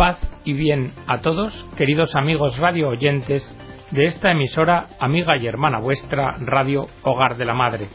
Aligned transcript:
Paz 0.00 0.16
y 0.46 0.54
bien 0.54 0.94
a 1.06 1.20
todos, 1.20 1.52
queridos 1.76 2.16
amigos 2.16 2.56
radio 2.56 2.88
oyentes 2.88 3.44
de 3.90 4.06
esta 4.06 4.30
emisora 4.30 4.88
amiga 4.98 5.36
y 5.36 5.46
hermana 5.46 5.78
vuestra, 5.78 6.38
Radio 6.38 6.88
Hogar 7.02 7.36
de 7.36 7.44
la 7.44 7.52
Madre. 7.52 7.90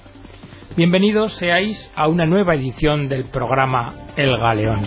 Bienvenidos 0.78 1.34
seáis 1.34 1.92
a 1.96 2.08
una 2.08 2.28
nueva 2.28 2.54
edición 2.54 3.10
del 3.10 3.26
programa 3.26 3.96
El 4.16 4.38
Galeón. 4.38 4.82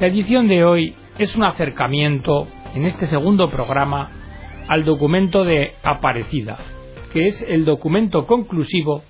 La 0.00 0.08
edición 0.08 0.48
de 0.48 0.64
hoy 0.64 0.96
es 1.16 1.36
un 1.36 1.44
acercamiento 1.44 2.48
en 2.74 2.86
este 2.86 3.06
segundo 3.06 3.48
programa 3.50 4.10
al 4.66 4.84
documento 4.84 5.44
de 5.44 5.74
Aparecida, 5.84 6.58
que 7.12 7.28
es 7.28 7.40
el 7.42 7.64
documento 7.64 8.26
conclusivo 8.26 9.04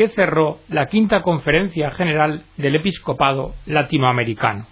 que 0.00 0.08
cerró 0.08 0.60
la 0.70 0.86
quinta 0.86 1.20
conferencia 1.20 1.90
general 1.90 2.44
del 2.56 2.76
episcopado 2.76 3.54
latinoamericano. 3.66 4.66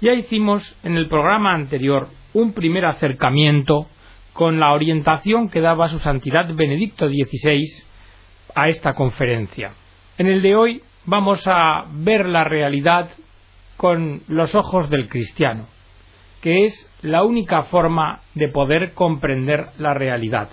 Ya 0.00 0.12
hicimos 0.12 0.78
en 0.84 0.96
el 0.96 1.08
programa 1.08 1.52
anterior 1.52 2.08
un 2.32 2.52
primer 2.52 2.84
acercamiento 2.84 3.88
con 4.32 4.60
la 4.60 4.74
orientación 4.74 5.48
que 5.48 5.60
daba 5.60 5.88
su 5.88 5.98
santidad 5.98 6.46
Benedicto 6.54 7.08
XVI 7.08 7.66
a 8.54 8.68
esta 8.68 8.94
conferencia. 8.94 9.72
En 10.18 10.28
el 10.28 10.40
de 10.40 10.54
hoy 10.54 10.82
vamos 11.04 11.42
a 11.48 11.86
ver 11.90 12.26
la 12.26 12.44
realidad 12.44 13.08
con 13.76 14.22
los 14.28 14.54
ojos 14.54 14.88
del 14.88 15.08
cristiano, 15.08 15.66
que 16.42 16.62
es 16.62 16.88
la 17.02 17.24
única 17.24 17.64
forma 17.64 18.20
de 18.34 18.46
poder 18.46 18.92
comprender 18.92 19.70
la 19.78 19.94
realidad. 19.94 20.48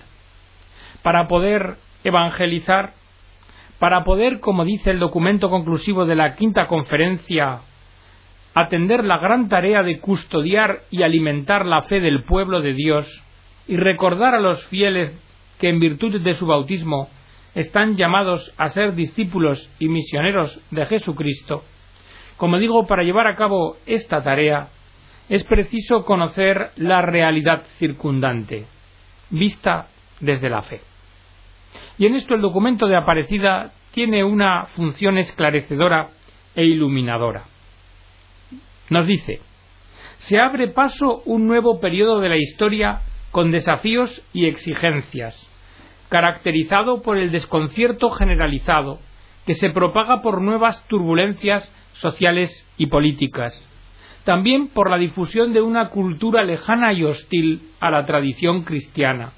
Para 1.04 1.28
poder 1.28 1.76
evangelizar, 2.02 2.94
para 3.78 4.04
poder, 4.04 4.40
como 4.40 4.64
dice 4.64 4.90
el 4.90 4.98
documento 4.98 5.50
conclusivo 5.50 6.06
de 6.06 6.14
la 6.14 6.36
quinta 6.36 6.66
conferencia, 6.66 7.60
atender 8.54 9.04
la 9.04 9.18
gran 9.18 9.48
tarea 9.48 9.82
de 9.82 9.98
custodiar 9.98 10.82
y 10.90 11.02
alimentar 11.02 11.66
la 11.66 11.82
fe 11.82 12.00
del 12.00 12.24
pueblo 12.24 12.60
de 12.60 12.72
Dios 12.72 13.06
y 13.66 13.76
recordar 13.76 14.34
a 14.34 14.40
los 14.40 14.64
fieles 14.66 15.16
que 15.58 15.68
en 15.68 15.80
virtud 15.80 16.20
de 16.20 16.34
su 16.36 16.46
bautismo 16.46 17.08
están 17.54 17.96
llamados 17.96 18.52
a 18.56 18.68
ser 18.70 18.94
discípulos 18.94 19.68
y 19.78 19.88
misioneros 19.88 20.60
de 20.70 20.86
Jesucristo, 20.86 21.64
como 22.36 22.58
digo, 22.58 22.86
para 22.86 23.04
llevar 23.04 23.26
a 23.26 23.36
cabo 23.36 23.76
esta 23.86 24.22
tarea 24.22 24.68
es 25.28 25.44
preciso 25.44 26.04
conocer 26.04 26.72
la 26.76 27.00
realidad 27.00 27.64
circundante, 27.78 28.66
vista 29.30 29.88
desde 30.20 30.50
la 30.50 30.62
fe. 30.62 30.80
Y 31.98 32.06
en 32.06 32.14
esto 32.14 32.34
el 32.34 32.40
documento 32.40 32.86
de 32.86 32.96
Aparecida 32.96 33.72
tiene 33.92 34.24
una 34.24 34.66
función 34.74 35.18
esclarecedora 35.18 36.08
e 36.54 36.64
iluminadora. 36.64 37.44
Nos 38.90 39.06
dice, 39.06 39.40
se 40.18 40.38
abre 40.38 40.68
paso 40.68 41.22
un 41.24 41.46
nuevo 41.46 41.80
periodo 41.80 42.20
de 42.20 42.28
la 42.28 42.36
historia 42.36 43.00
con 43.30 43.50
desafíos 43.50 44.22
y 44.32 44.46
exigencias, 44.46 45.34
caracterizado 46.08 47.02
por 47.02 47.16
el 47.16 47.30
desconcierto 47.30 48.10
generalizado 48.10 48.98
que 49.46 49.54
se 49.54 49.70
propaga 49.70 50.22
por 50.22 50.40
nuevas 50.40 50.86
turbulencias 50.88 51.70
sociales 51.92 52.66
y 52.76 52.86
políticas, 52.86 53.54
también 54.24 54.68
por 54.68 54.90
la 54.90 54.98
difusión 54.98 55.52
de 55.52 55.60
una 55.60 55.90
cultura 55.90 56.42
lejana 56.42 56.92
y 56.92 57.04
hostil 57.04 57.70
a 57.80 57.90
la 57.90 58.06
tradición 58.06 58.62
cristiana, 58.62 59.32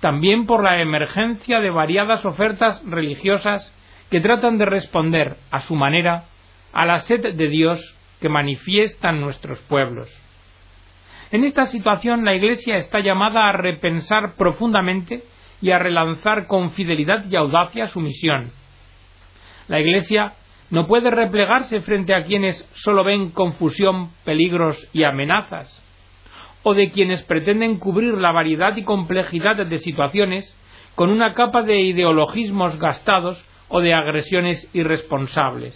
también 0.00 0.46
por 0.46 0.62
la 0.62 0.80
emergencia 0.80 1.60
de 1.60 1.70
variadas 1.70 2.24
ofertas 2.24 2.82
religiosas 2.84 3.72
que 4.10 4.20
tratan 4.20 4.58
de 4.58 4.66
responder 4.66 5.36
a 5.50 5.60
su 5.60 5.74
manera 5.74 6.24
a 6.72 6.86
la 6.86 7.00
sed 7.00 7.34
de 7.34 7.48
Dios 7.48 7.96
que 8.20 8.28
manifiestan 8.28 9.20
nuestros 9.20 9.60
pueblos. 9.60 10.08
En 11.30 11.44
esta 11.44 11.66
situación 11.66 12.24
la 12.24 12.34
Iglesia 12.34 12.76
está 12.76 13.00
llamada 13.00 13.48
a 13.48 13.52
repensar 13.52 14.34
profundamente 14.36 15.22
y 15.60 15.70
a 15.70 15.78
relanzar 15.78 16.46
con 16.46 16.72
fidelidad 16.72 17.24
y 17.30 17.36
audacia 17.36 17.86
su 17.86 18.00
misión. 18.00 18.52
La 19.68 19.80
Iglesia 19.80 20.34
no 20.70 20.86
puede 20.86 21.10
replegarse 21.10 21.80
frente 21.80 22.14
a 22.14 22.24
quienes 22.24 22.68
solo 22.74 23.04
ven 23.04 23.30
confusión, 23.30 24.10
peligros 24.24 24.88
y 24.92 25.04
amenazas, 25.04 25.83
o 26.64 26.74
de 26.74 26.90
quienes 26.90 27.22
pretenden 27.22 27.78
cubrir 27.78 28.14
la 28.14 28.32
variedad 28.32 28.76
y 28.76 28.82
complejidad 28.82 29.64
de 29.64 29.78
situaciones 29.78 30.52
con 30.96 31.10
una 31.10 31.34
capa 31.34 31.62
de 31.62 31.80
ideologismos 31.80 32.78
gastados 32.78 33.44
o 33.68 33.80
de 33.80 33.94
agresiones 33.94 34.68
irresponsables. 34.72 35.74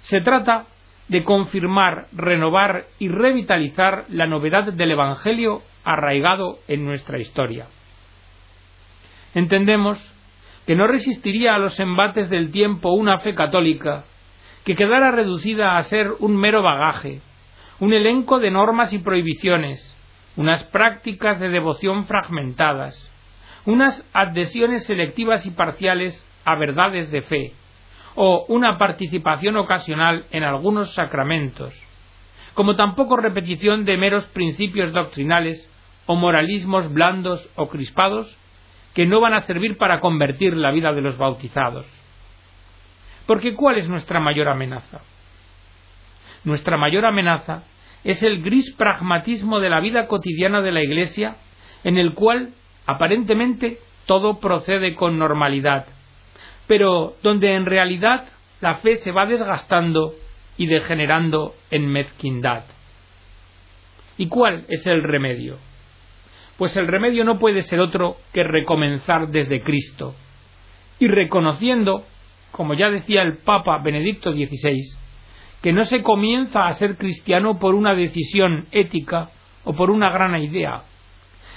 Se 0.00 0.20
trata 0.20 0.66
de 1.08 1.22
confirmar, 1.22 2.08
renovar 2.12 2.86
y 2.98 3.08
revitalizar 3.08 4.06
la 4.08 4.26
novedad 4.26 4.72
del 4.72 4.90
Evangelio 4.92 5.62
arraigado 5.84 6.58
en 6.66 6.84
nuestra 6.84 7.18
historia. 7.18 7.66
Entendemos 9.34 9.98
que 10.66 10.76
no 10.76 10.86
resistiría 10.86 11.54
a 11.54 11.58
los 11.58 11.78
embates 11.80 12.30
del 12.30 12.50
tiempo 12.50 12.92
una 12.92 13.20
fe 13.20 13.34
católica, 13.34 14.04
que 14.64 14.76
quedara 14.76 15.10
reducida 15.10 15.76
a 15.76 15.82
ser 15.84 16.12
un 16.18 16.36
mero 16.36 16.62
bagaje, 16.62 17.20
un 17.80 17.92
elenco 17.92 18.38
de 18.38 18.50
normas 18.50 18.92
y 18.92 18.98
prohibiciones, 18.98 19.96
unas 20.36 20.64
prácticas 20.64 21.38
de 21.38 21.48
devoción 21.48 22.06
fragmentadas, 22.06 22.96
unas 23.66 24.04
adhesiones 24.12 24.84
selectivas 24.84 25.46
y 25.46 25.50
parciales 25.50 26.24
a 26.44 26.54
verdades 26.56 27.10
de 27.10 27.22
fe, 27.22 27.52
o 28.14 28.46
una 28.48 28.78
participación 28.78 29.56
ocasional 29.56 30.24
en 30.32 30.42
algunos 30.42 30.92
sacramentos, 30.94 31.72
como 32.54 32.74
tampoco 32.74 33.16
repetición 33.16 33.84
de 33.84 33.96
meros 33.96 34.24
principios 34.26 34.92
doctrinales 34.92 35.70
o 36.06 36.16
moralismos 36.16 36.92
blandos 36.92 37.48
o 37.54 37.68
crispados 37.68 38.36
que 38.94 39.06
no 39.06 39.20
van 39.20 39.34
a 39.34 39.42
servir 39.42 39.76
para 39.76 40.00
convertir 40.00 40.56
la 40.56 40.72
vida 40.72 40.92
de 40.92 41.02
los 41.02 41.16
bautizados. 41.16 41.86
Porque 43.26 43.54
¿cuál 43.54 43.78
es 43.78 43.88
nuestra 43.88 44.18
mayor 44.18 44.48
amenaza? 44.48 45.00
Nuestra 46.44 46.76
mayor 46.76 47.04
amenaza 47.04 47.64
es 48.04 48.22
el 48.22 48.42
gris 48.42 48.74
pragmatismo 48.76 49.60
de 49.60 49.70
la 49.70 49.80
vida 49.80 50.06
cotidiana 50.06 50.60
de 50.60 50.72
la 50.72 50.82
Iglesia, 50.82 51.36
en 51.84 51.98
el 51.98 52.14
cual 52.14 52.50
aparentemente 52.86 53.78
todo 54.06 54.40
procede 54.40 54.94
con 54.94 55.18
normalidad, 55.18 55.86
pero 56.66 57.16
donde 57.22 57.54
en 57.54 57.66
realidad 57.66 58.26
la 58.60 58.76
fe 58.76 58.96
se 58.98 59.12
va 59.12 59.26
desgastando 59.26 60.14
y 60.56 60.66
degenerando 60.66 61.54
en 61.70 61.86
mezquindad. 61.86 62.64
¿Y 64.16 64.28
cuál 64.28 64.64
es 64.68 64.86
el 64.86 65.02
remedio? 65.02 65.58
pues 66.58 66.76
el 66.76 66.88
remedio 66.88 67.24
no 67.24 67.38
puede 67.38 67.62
ser 67.62 67.78
otro 67.78 68.16
que 68.34 68.42
recomenzar 68.42 69.28
desde 69.28 69.62
Cristo. 69.62 70.16
Y 70.98 71.06
reconociendo, 71.06 72.04
como 72.50 72.74
ya 72.74 72.90
decía 72.90 73.22
el 73.22 73.38
Papa 73.38 73.78
Benedicto 73.78 74.32
XVI, 74.32 74.97
que 75.62 75.72
no 75.72 75.84
se 75.84 76.02
comienza 76.02 76.66
a 76.66 76.74
ser 76.74 76.96
cristiano 76.96 77.58
por 77.58 77.74
una 77.74 77.94
decisión 77.94 78.66
ética 78.70 79.30
o 79.64 79.74
por 79.74 79.90
una 79.90 80.10
gran 80.10 80.36
idea, 80.40 80.82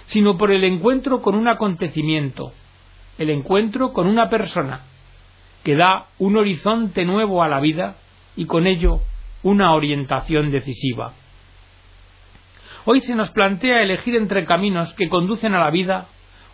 sino 0.06 0.38
por 0.38 0.52
el 0.52 0.64
encuentro 0.64 1.22
con 1.22 1.36
un 1.36 1.48
acontecimiento, 1.48 2.54
el 3.18 3.30
encuentro 3.30 3.94
con 3.94 4.08
una 4.08 4.30
persona, 4.30 4.82
que 5.64 5.76
da 5.76 6.08
un 6.18 6.38
horizonte 6.38 7.06
nuevo 7.06 7.44
a 7.44 7.48
la 7.48 7.60
vida 7.60 7.96
y 8.36 8.46
con 8.46 8.66
ello 8.66 9.02
una 9.44 9.74
orientación 9.74 10.52
decisiva. 10.52 11.14
Hoy 12.86 13.00
se 13.02 13.16
nos 13.16 13.30
plantea 13.30 13.84
elegir 13.84 14.16
entre 14.16 14.46
caminos 14.46 14.92
que 14.96 15.08
conducen 15.08 15.54
a 15.54 15.60
la 15.60 15.70
vida 15.70 16.08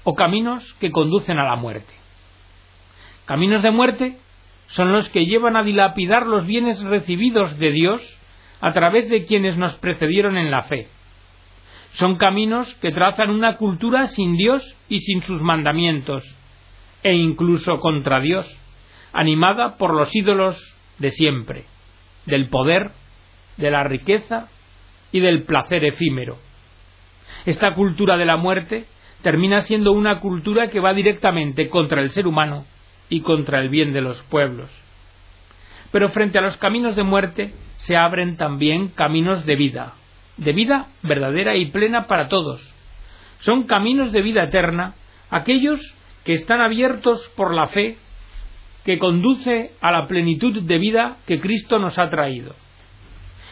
o 0.04 0.14
caminos 0.14 0.74
que 0.80 0.92
conducen 0.92 1.40
a 1.40 1.46
la 1.46 1.56
muerte. 1.56 1.94
Caminos 3.26 3.64
de 3.64 3.72
muerte 3.72 4.18
son 4.68 4.92
los 4.92 5.10
que 5.10 5.26
llevan 5.26 5.56
a 5.56 5.64
dilapidar 5.64 6.28
los 6.28 6.46
bienes 6.46 6.82
recibidos 6.84 7.58
de 7.58 7.72
Dios 7.72 8.02
a 8.60 8.74
través 8.74 9.10
de 9.10 9.26
quienes 9.26 9.58
nos 9.58 9.76
precedieron 9.76 10.38
en 10.38 10.52
la 10.52 10.64
fe. 10.64 10.88
Son 11.94 12.18
caminos 12.18 12.74
que 12.76 12.92
trazan 12.92 13.30
una 13.30 13.56
cultura 13.56 14.08
sin 14.08 14.36
Dios 14.36 14.64
y 14.90 15.00
sin 15.00 15.24
sus 15.24 15.42
mandamientos, 15.42 16.24
e 17.04 17.14
incluso 17.14 17.80
contra 17.80 18.20
Dios, 18.20 18.46
animada 19.14 19.78
por 19.78 19.94
los 19.94 20.14
ídolos 20.16 20.58
de 21.00 21.12
siempre, 21.12 21.66
del 22.26 22.50
poder, 22.50 22.92
de 23.58 23.72
la 23.72 23.84
riqueza 23.84 24.50
y 25.12 25.22
del 25.22 25.44
placer 25.44 25.86
efímero. 25.86 26.38
Esta 27.46 27.74
cultura 27.74 28.18
de 28.18 28.26
la 28.26 28.38
muerte 28.38 28.86
termina 29.24 29.62
siendo 29.62 29.92
una 29.92 30.20
cultura 30.20 30.68
que 30.68 30.80
va 30.80 30.94
directamente 30.94 31.70
contra 31.70 32.02
el 32.02 32.12
ser 32.12 32.28
humano 32.28 32.66
y 33.10 33.22
contra 33.22 33.60
el 33.60 33.70
bien 33.70 33.94
de 33.94 34.02
los 34.02 34.22
pueblos. 34.24 34.70
Pero 35.92 36.10
frente 36.10 36.38
a 36.38 36.42
los 36.42 36.58
caminos 36.58 36.96
de 36.96 37.04
muerte 37.04 37.54
se 37.78 37.96
abren 37.96 38.38
también 38.38 38.90
caminos 38.90 39.46
de 39.46 39.56
vida, 39.56 39.94
de 40.38 40.54
vida 40.54 40.88
verdadera 41.04 41.56
y 41.56 41.68
plena 41.68 42.08
para 42.08 42.28
todos. 42.28 42.62
Son 43.40 43.64
caminos 43.64 44.12
de 44.12 44.22
vida 44.22 44.44
eterna 44.44 44.96
aquellos 45.30 45.80
que 46.24 46.34
están 46.34 46.62
abiertos 46.62 47.32
por 47.36 47.54
la 47.54 47.68
fe 47.68 47.98
que 48.84 49.00
conduce 49.00 49.72
a 49.82 49.92
la 49.92 50.08
plenitud 50.08 50.62
de 50.64 50.78
vida 50.78 51.18
que 51.26 51.40
Cristo 51.40 51.80
nos 51.80 51.98
ha 52.00 52.10
traído. 52.10 52.56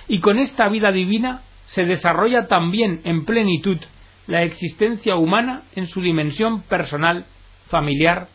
Y 0.08 0.19
con 0.19 0.40
esta 0.40 0.69
vida 0.69 0.92
divina 0.92 1.42
se 1.68 1.86
desarrolla 1.86 2.48
también 2.48 3.01
en 3.04 3.25
plenitud 3.25 3.78
la 4.28 4.44
existencia 4.44 5.16
humana 5.16 5.63
en 5.75 5.88
su 5.88 6.01
dimensión 6.01 6.63
personal, 6.63 7.25
familiar, 7.68 8.28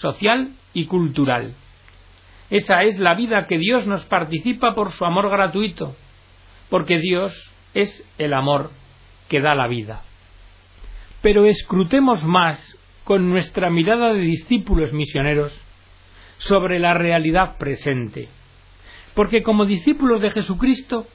social 0.00 0.52
y 0.72 0.86
cultural. 0.86 1.54
Esa 2.50 2.82
es 2.82 2.98
la 2.98 3.14
vida 3.14 3.46
que 3.46 3.58
Dios 3.58 3.86
nos 3.86 4.04
participa 4.04 4.74
por 4.74 4.92
su 4.92 5.04
amor 5.04 5.30
gratuito, 5.30 5.96
porque 6.70 6.98
Dios 6.98 7.32
es 7.74 8.04
el 8.18 8.32
amor 8.32 8.70
que 9.28 9.40
da 9.40 9.54
la 9.54 9.66
vida. 9.66 10.02
Pero 11.22 11.46
escrutemos 11.46 12.24
más 12.24 12.76
con 13.04 13.30
nuestra 13.30 13.70
mirada 13.70 14.12
de 14.12 14.20
discípulos 14.20 14.92
misioneros 14.92 15.52
sobre 16.38 16.78
la 16.78 16.94
realidad 16.94 17.56
presente, 17.58 18.28
porque 19.14 19.42
como 19.42 19.64
discípulos 19.64 20.20
de 20.20 20.30
Jesucristo 20.30 21.06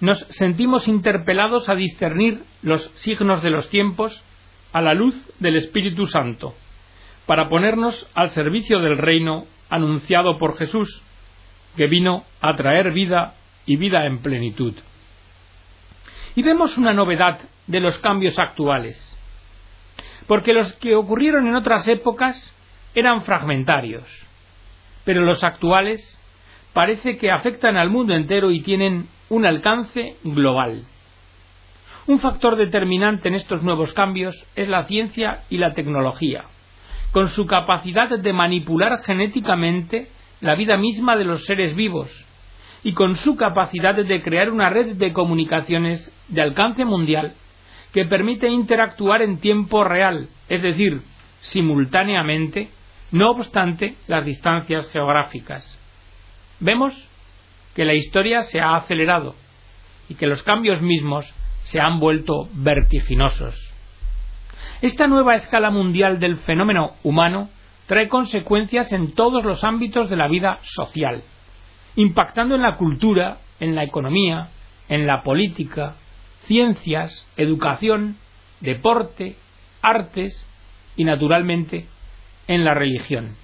nos 0.00 0.18
sentimos 0.30 0.88
interpelados 0.88 1.68
a 1.68 1.74
discernir 1.74 2.42
los 2.62 2.90
signos 2.94 3.42
de 3.42 3.50
los 3.50 3.68
tiempos 3.68 4.24
a 4.72 4.80
la 4.80 4.94
luz 4.94 5.14
del 5.38 5.56
Espíritu 5.56 6.06
Santo, 6.06 6.54
para 7.30 7.48
ponernos 7.48 8.10
al 8.16 8.30
servicio 8.30 8.80
del 8.80 8.98
reino 8.98 9.46
anunciado 9.68 10.36
por 10.36 10.58
Jesús, 10.58 11.00
que 11.76 11.86
vino 11.86 12.24
a 12.40 12.56
traer 12.56 12.90
vida 12.90 13.34
y 13.66 13.76
vida 13.76 14.04
en 14.04 14.18
plenitud. 14.18 14.74
Y 16.34 16.42
vemos 16.42 16.76
una 16.76 16.92
novedad 16.92 17.38
de 17.68 17.78
los 17.78 17.96
cambios 18.00 18.36
actuales, 18.36 18.98
porque 20.26 20.52
los 20.52 20.72
que 20.78 20.96
ocurrieron 20.96 21.46
en 21.46 21.54
otras 21.54 21.86
épocas 21.86 22.52
eran 22.96 23.22
fragmentarios, 23.22 24.08
pero 25.04 25.20
los 25.20 25.44
actuales 25.44 26.18
parece 26.72 27.16
que 27.16 27.30
afectan 27.30 27.76
al 27.76 27.90
mundo 27.90 28.12
entero 28.12 28.50
y 28.50 28.60
tienen 28.62 29.06
un 29.28 29.46
alcance 29.46 30.16
global. 30.24 30.82
Un 32.08 32.18
factor 32.18 32.56
determinante 32.56 33.28
en 33.28 33.36
estos 33.36 33.62
nuevos 33.62 33.92
cambios 33.92 34.34
es 34.56 34.68
la 34.68 34.88
ciencia 34.88 35.44
y 35.48 35.58
la 35.58 35.74
tecnología, 35.74 36.46
con 37.12 37.30
su 37.30 37.46
capacidad 37.46 38.08
de 38.08 38.32
manipular 38.32 39.02
genéticamente 39.02 40.08
la 40.40 40.54
vida 40.54 40.76
misma 40.76 41.16
de 41.16 41.24
los 41.24 41.44
seres 41.44 41.74
vivos 41.74 42.10
y 42.82 42.92
con 42.92 43.16
su 43.16 43.36
capacidad 43.36 43.94
de 43.94 44.22
crear 44.22 44.50
una 44.50 44.70
red 44.70 44.96
de 44.96 45.12
comunicaciones 45.12 46.12
de 46.28 46.40
alcance 46.40 46.84
mundial 46.84 47.34
que 47.92 48.04
permite 48.04 48.48
interactuar 48.48 49.22
en 49.22 49.38
tiempo 49.38 49.84
real, 49.84 50.28
es 50.48 50.62
decir, 50.62 51.02
simultáneamente, 51.40 52.68
no 53.10 53.30
obstante 53.30 53.96
las 54.06 54.24
distancias 54.24 54.88
geográficas. 54.92 55.76
Vemos 56.60 57.08
que 57.74 57.84
la 57.84 57.94
historia 57.94 58.42
se 58.42 58.60
ha 58.60 58.76
acelerado 58.76 59.34
y 60.08 60.14
que 60.14 60.26
los 60.26 60.42
cambios 60.42 60.80
mismos 60.80 61.26
se 61.62 61.80
han 61.80 61.98
vuelto 61.98 62.48
vertiginosos. 62.52 63.69
Esta 64.82 65.06
nueva 65.06 65.34
escala 65.34 65.70
mundial 65.70 66.20
del 66.20 66.38
fenómeno 66.38 66.94
humano 67.02 67.50
trae 67.86 68.08
consecuencias 68.08 68.92
en 68.92 69.12
todos 69.12 69.44
los 69.44 69.62
ámbitos 69.62 70.08
de 70.08 70.16
la 70.16 70.26
vida 70.26 70.58
social, 70.62 71.22
impactando 71.96 72.54
en 72.54 72.62
la 72.62 72.76
cultura, 72.76 73.40
en 73.58 73.74
la 73.74 73.84
economía, 73.84 74.48
en 74.88 75.06
la 75.06 75.22
política, 75.22 75.96
ciencias, 76.46 77.28
educación, 77.36 78.16
deporte, 78.60 79.36
artes 79.82 80.46
y, 80.96 81.04
naturalmente, 81.04 81.86
en 82.46 82.64
la 82.64 82.72
religión. 82.72 83.36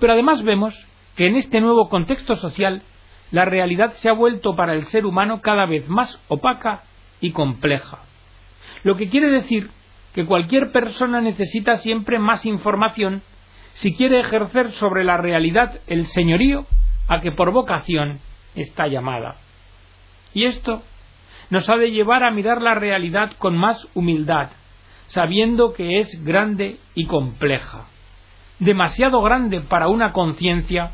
Pero 0.00 0.14
además 0.14 0.42
vemos 0.42 0.74
que 1.14 1.28
en 1.28 1.36
este 1.36 1.60
nuevo 1.60 1.88
contexto 1.88 2.34
social 2.34 2.82
la 3.30 3.44
realidad 3.44 3.92
se 3.92 4.08
ha 4.08 4.12
vuelto 4.12 4.56
para 4.56 4.74
el 4.74 4.84
ser 4.86 5.06
humano 5.06 5.40
cada 5.42 5.66
vez 5.66 5.88
más 5.88 6.20
opaca 6.26 6.82
y 7.20 7.30
compleja. 7.30 8.00
Lo 8.82 8.96
que 8.96 9.08
quiere 9.08 9.30
decir 9.30 9.70
que 10.14 10.24
cualquier 10.24 10.70
persona 10.70 11.20
necesita 11.20 11.76
siempre 11.76 12.18
más 12.18 12.46
información 12.46 13.22
si 13.74 13.94
quiere 13.94 14.20
ejercer 14.20 14.70
sobre 14.72 15.04
la 15.04 15.16
realidad 15.16 15.80
el 15.88 16.06
señorío 16.06 16.66
a 17.08 17.20
que 17.20 17.32
por 17.32 17.50
vocación 17.52 18.20
está 18.54 18.86
llamada. 18.86 19.36
Y 20.32 20.44
esto 20.44 20.82
nos 21.50 21.68
ha 21.68 21.76
de 21.76 21.90
llevar 21.90 22.22
a 22.22 22.30
mirar 22.30 22.62
la 22.62 22.74
realidad 22.74 23.32
con 23.38 23.56
más 23.56 23.86
humildad, 23.94 24.50
sabiendo 25.06 25.72
que 25.72 25.98
es 25.98 26.24
grande 26.24 26.78
y 26.94 27.06
compleja, 27.06 27.86
demasiado 28.60 29.20
grande 29.20 29.60
para 29.60 29.88
una 29.88 30.12
conciencia 30.12 30.92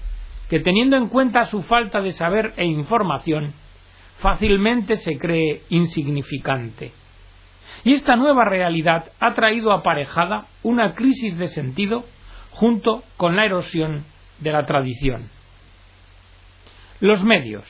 que 0.48 0.60
teniendo 0.60 0.96
en 0.96 1.08
cuenta 1.08 1.46
su 1.46 1.62
falta 1.62 2.00
de 2.00 2.12
saber 2.12 2.54
e 2.56 2.64
información, 2.64 3.52
fácilmente 4.18 4.96
se 4.96 5.16
cree 5.18 5.62
insignificante. 5.68 6.92
Y 7.84 7.94
esta 7.94 8.16
nueva 8.16 8.44
realidad 8.44 9.10
ha 9.20 9.34
traído 9.34 9.72
aparejada 9.72 10.46
una 10.62 10.94
crisis 10.94 11.36
de 11.38 11.48
sentido 11.48 12.04
junto 12.50 13.02
con 13.16 13.36
la 13.36 13.44
erosión 13.44 14.04
de 14.38 14.52
la 14.52 14.66
tradición. 14.66 15.30
Los 17.00 17.24
medios. 17.24 17.64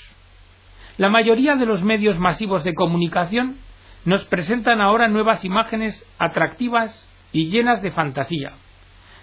La 0.98 1.08
mayoría 1.08 1.54
de 1.54 1.66
los 1.66 1.82
medios 1.82 2.18
masivos 2.18 2.64
de 2.64 2.74
comunicación 2.74 3.56
nos 4.04 4.24
presentan 4.24 4.80
ahora 4.80 5.08
nuevas 5.08 5.44
imágenes 5.44 6.04
atractivas 6.18 7.06
y 7.32 7.50
llenas 7.50 7.82
de 7.82 7.92
fantasía, 7.92 8.52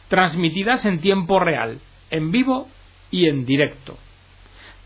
transmitidas 0.08 0.86
en 0.86 1.00
tiempo 1.00 1.40
real, 1.40 1.80
en 2.10 2.32
vivo 2.32 2.70
y 3.12 3.28
en 3.28 3.46
directo. 3.46 3.98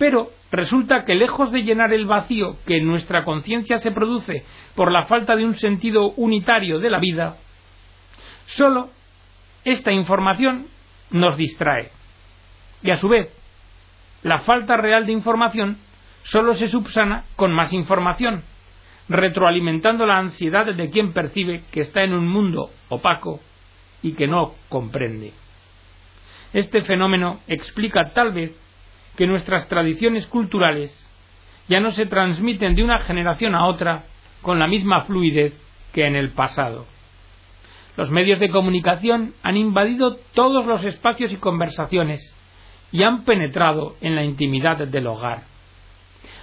Pero 0.01 0.31
resulta 0.51 1.05
que 1.05 1.13
lejos 1.13 1.51
de 1.51 1.61
llenar 1.61 1.93
el 1.93 2.07
vacío 2.07 2.57
que 2.65 2.77
en 2.77 2.87
nuestra 2.87 3.23
conciencia 3.23 3.77
se 3.77 3.91
produce 3.91 4.43
por 4.73 4.91
la 4.91 5.05
falta 5.05 5.35
de 5.35 5.45
un 5.45 5.53
sentido 5.53 6.13
unitario 6.13 6.79
de 6.79 6.89
la 6.89 6.97
vida, 6.97 7.37
sólo 8.47 8.89
esta 9.63 9.91
información 9.91 10.65
nos 11.11 11.37
distrae. 11.37 11.91
Y 12.81 12.89
a 12.89 12.97
su 12.97 13.09
vez, 13.09 13.29
la 14.23 14.39
falta 14.39 14.75
real 14.75 15.05
de 15.05 15.11
información 15.11 15.77
sólo 16.23 16.55
se 16.55 16.67
subsana 16.67 17.25
con 17.35 17.53
más 17.53 17.71
información, 17.71 18.41
retroalimentando 19.07 20.07
la 20.07 20.17
ansiedad 20.17 20.65
de 20.65 20.89
quien 20.89 21.13
percibe 21.13 21.65
que 21.71 21.81
está 21.81 22.01
en 22.01 22.13
un 22.13 22.27
mundo 22.27 22.71
opaco 22.89 23.39
y 24.01 24.13
que 24.13 24.25
no 24.25 24.55
comprende. 24.67 25.31
Este 26.53 26.81
fenómeno 26.85 27.41
explica 27.47 28.13
tal 28.13 28.31
vez 28.31 28.51
que 29.15 29.27
nuestras 29.27 29.67
tradiciones 29.67 30.27
culturales 30.27 30.91
ya 31.67 31.79
no 31.79 31.91
se 31.91 32.05
transmiten 32.05 32.75
de 32.75 32.83
una 32.83 32.99
generación 32.99 33.55
a 33.55 33.65
otra 33.67 34.05
con 34.41 34.59
la 34.59 34.67
misma 34.67 35.01
fluidez 35.01 35.53
que 35.93 36.05
en 36.05 36.15
el 36.15 36.31
pasado. 36.31 36.85
Los 37.97 38.09
medios 38.09 38.39
de 38.39 38.49
comunicación 38.49 39.33
han 39.43 39.57
invadido 39.57 40.17
todos 40.33 40.65
los 40.65 40.83
espacios 40.83 41.31
y 41.31 41.37
conversaciones 41.37 42.35
y 42.91 43.03
han 43.03 43.23
penetrado 43.23 43.95
en 44.01 44.15
la 44.15 44.23
intimidad 44.23 44.77
del 44.77 45.07
hogar. 45.07 45.43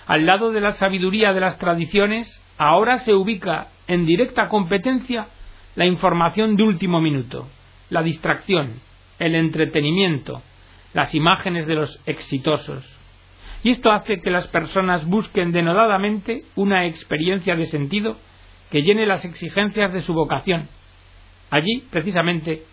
Al 0.07 0.25
lado 0.25 0.51
de 0.51 0.61
la 0.61 0.73
sabiduría 0.73 1.33
de 1.33 1.41
las 1.41 1.59
tradiciones, 1.59 2.43
ahora 2.57 2.99
se 2.99 3.15
ubica 3.15 3.69
en 3.87 4.07
directa 4.07 4.49
competencia 4.49 5.27
la 5.75 5.87
información 5.87 6.57
de 6.57 6.65
último 6.65 7.01
minuto, 7.01 7.47
la 7.91 8.03
distracción, 8.03 8.81
el 9.19 9.35
entretenimiento, 9.35 10.43
las 10.95 11.15
imágenes 11.15 11.67
de 11.67 11.75
los 11.75 12.01
exitosos. 12.07 12.85
Y 13.63 13.71
esto 13.71 13.91
hace 13.91 14.21
que 14.21 14.31
las 14.31 14.47
personas 14.49 15.07
busquen 15.07 15.53
denodadamente 15.53 16.45
una 16.55 16.87
experiencia 16.87 17.57
de 17.57 17.67
sentido 17.67 18.17
que 18.71 18.83
llene 18.83 19.07
las 19.07 19.25
exigencias 19.25 19.93
de 19.93 20.03
su 20.03 20.15
vocación, 20.15 20.69
allí 21.51 21.85
precisamente 21.91 22.65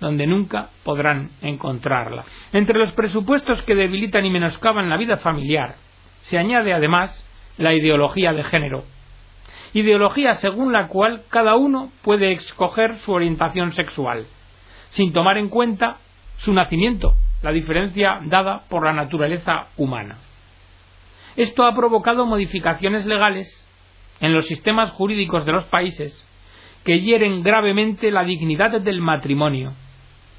donde 0.00 0.26
nunca 0.26 0.70
podrán 0.82 1.30
encontrarla. 1.40 2.24
Entre 2.52 2.78
los 2.78 2.92
presupuestos 2.92 3.62
que 3.64 3.74
debilitan 3.74 4.24
y 4.24 4.30
menoscaban 4.30 4.88
la 4.88 4.96
vida 4.96 5.18
familiar, 5.18 5.76
se 6.22 6.38
añade 6.38 6.72
además 6.72 7.24
la 7.56 7.74
ideología 7.74 8.32
de 8.32 8.44
género, 8.44 8.84
ideología 9.72 10.34
según 10.34 10.72
la 10.72 10.88
cual 10.88 11.22
cada 11.30 11.54
uno 11.56 11.92
puede 12.02 12.32
escoger 12.32 12.96
su 12.98 13.12
orientación 13.12 13.72
sexual, 13.72 14.26
sin 14.90 15.12
tomar 15.12 15.38
en 15.38 15.48
cuenta 15.48 15.98
su 16.38 16.52
nacimiento, 16.52 17.14
la 17.44 17.52
diferencia 17.52 18.20
dada 18.24 18.64
por 18.70 18.86
la 18.86 18.94
naturaleza 18.94 19.66
humana. 19.76 20.16
Esto 21.36 21.64
ha 21.66 21.74
provocado 21.74 22.24
modificaciones 22.24 23.04
legales 23.04 23.46
en 24.20 24.32
los 24.32 24.46
sistemas 24.46 24.90
jurídicos 24.92 25.44
de 25.44 25.52
los 25.52 25.64
países 25.64 26.26
que 26.84 27.00
hieren 27.00 27.42
gravemente 27.42 28.10
la 28.10 28.24
dignidad 28.24 28.80
del 28.80 29.02
matrimonio, 29.02 29.74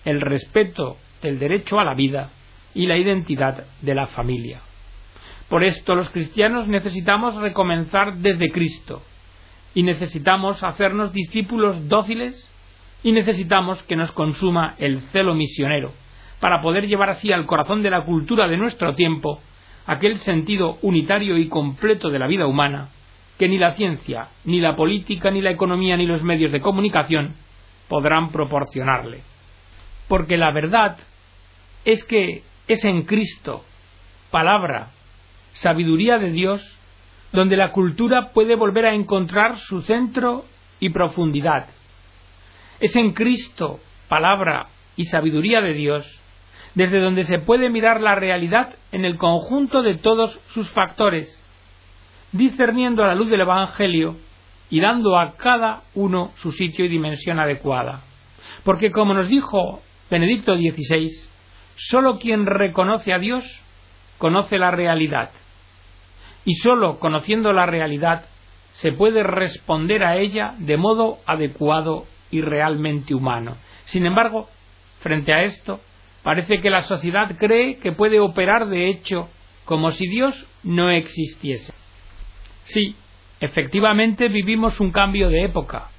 el 0.04 0.20
respeto 0.20 0.98
del 1.22 1.38
derecho 1.38 1.80
a 1.80 1.84
la 1.84 1.94
vida 1.94 2.32
y 2.74 2.88
la 2.88 2.98
identidad 2.98 3.66
de 3.82 3.96
la 3.96 4.08
familia. 4.08 4.62
Por 5.48 5.64
esto 5.64 5.94
los 5.94 6.10
cristianos 6.10 6.68
necesitamos 6.68 7.36
recomenzar 7.36 8.18
desde 8.18 8.52
Cristo 8.52 9.04
y 9.76 9.84
necesitamos 9.84 10.64
hacernos 10.64 11.14
discípulos 11.14 11.88
dóciles 11.88 12.52
y 13.04 13.12
necesitamos 13.12 13.84
que 13.84 13.96
nos 13.96 14.12
consuma 14.12 14.74
el 14.80 15.02
celo 15.12 15.36
misionero 15.36 15.92
para 16.40 16.62
poder 16.62 16.88
llevar 16.88 17.10
así 17.10 17.32
al 17.32 17.46
corazón 17.46 17.84
de 17.84 17.90
la 17.90 18.06
cultura 18.06 18.48
de 18.48 18.58
nuestro 18.58 18.96
tiempo 18.96 19.42
aquel 19.86 20.18
sentido 20.20 20.78
unitario 20.82 21.38
y 21.38 21.48
completo 21.48 22.10
de 22.10 22.20
la 22.20 22.28
vida 22.28 22.48
humana 22.48 22.90
que 23.38 23.48
ni 23.48 23.58
la 23.58 23.74
ciencia, 23.74 24.30
ni 24.46 24.60
la 24.60 24.76
política, 24.76 25.30
ni 25.30 25.42
la 25.42 25.52
economía, 25.52 25.98
ni 25.98 26.06
los 26.06 26.24
medios 26.24 26.52
de 26.52 26.62
comunicación 26.62 27.36
podrán 27.90 28.30
proporcionarle. 28.30 29.22
Porque 30.08 30.38
la 30.38 30.52
verdad 30.52 30.98
es 31.84 32.04
que 32.06 32.44
es 32.68 32.84
en 32.86 33.04
Cristo, 33.04 33.64
palabra, 34.32 34.92
sabiduría 35.52 36.18
de 36.18 36.32
Dios, 36.32 36.62
donde 37.32 37.58
la 37.58 37.72
cultura 37.72 38.32
puede 38.32 38.56
volver 38.56 38.86
a 38.86 38.94
encontrar 38.94 39.58
su 39.58 39.82
centro 39.82 40.46
y 40.80 40.90
profundidad. 40.90 41.68
Es 42.80 42.96
en 42.96 43.12
Cristo, 43.14 43.80
palabra 44.08 44.68
y 44.96 45.06
sabiduría 45.06 45.62
de 45.62 45.74
Dios, 45.74 46.22
desde 46.76 47.00
donde 47.00 47.24
se 47.24 47.40
puede 47.40 47.70
mirar 47.70 48.02
la 48.02 48.16
realidad 48.16 48.76
en 48.92 49.06
el 49.06 49.18
conjunto 49.18 49.82
de 49.82 49.96
todos 49.96 50.40
sus 50.50 50.70
factores, 50.72 51.28
discerniendo 52.32 53.04
a 53.04 53.08
la 53.08 53.16
luz 53.16 53.30
del 53.30 53.42
Evangelio 53.42 54.18
y 54.70 54.82
dando 54.82 55.18
a 55.18 55.36
cada 55.38 55.84
uno 55.94 56.34
su 56.36 56.52
sitio 56.52 56.86
y 56.86 56.90
dimensión 56.90 57.40
adecuada. 57.40 58.02
Porque 58.64 58.92
como 58.92 59.14
nos 59.14 59.30
dijo 59.30 59.82
Benedicto 60.10 60.56
XVI, 60.56 61.10
sólo 61.78 62.20
quien 62.20 62.46
reconoce 62.46 63.14
a 63.14 63.20
Dios 63.20 63.44
conoce 64.18 64.58
la 64.58 64.72
realidad. 64.72 65.32
Y 66.44 66.56
sólo 66.56 67.00
conociendo 67.00 67.54
la 67.54 67.66
realidad 67.66 68.26
se 68.74 68.92
puede 68.92 69.24
responder 69.24 70.04
a 70.04 70.18
ella 70.18 70.54
de 70.58 70.78
modo 70.78 71.20
adecuado 71.26 72.06
y 72.30 72.42
realmente 72.42 73.16
humano. 73.16 73.56
Sin 73.86 74.06
embargo, 74.06 74.50
frente 75.00 75.34
a 75.34 75.44
esto, 75.44 75.80
parece 76.26 76.60
que 76.60 76.72
la 76.72 76.82
sociedad 76.86 77.38
cree 77.38 77.78
que 77.78 77.92
puede 77.92 78.20
operar 78.20 78.68
de 78.68 78.90
hecho 78.90 79.30
como 79.64 79.92
si 79.92 80.08
Dios 80.08 80.48
no 80.64 80.90
existiese. 80.90 81.72
Sí, 82.64 82.96
efectivamente 83.40 84.28
vivimos 84.28 84.80
un 84.80 84.92
cambio 84.92 85.30
de 85.30 85.44
época, 85.44 85.92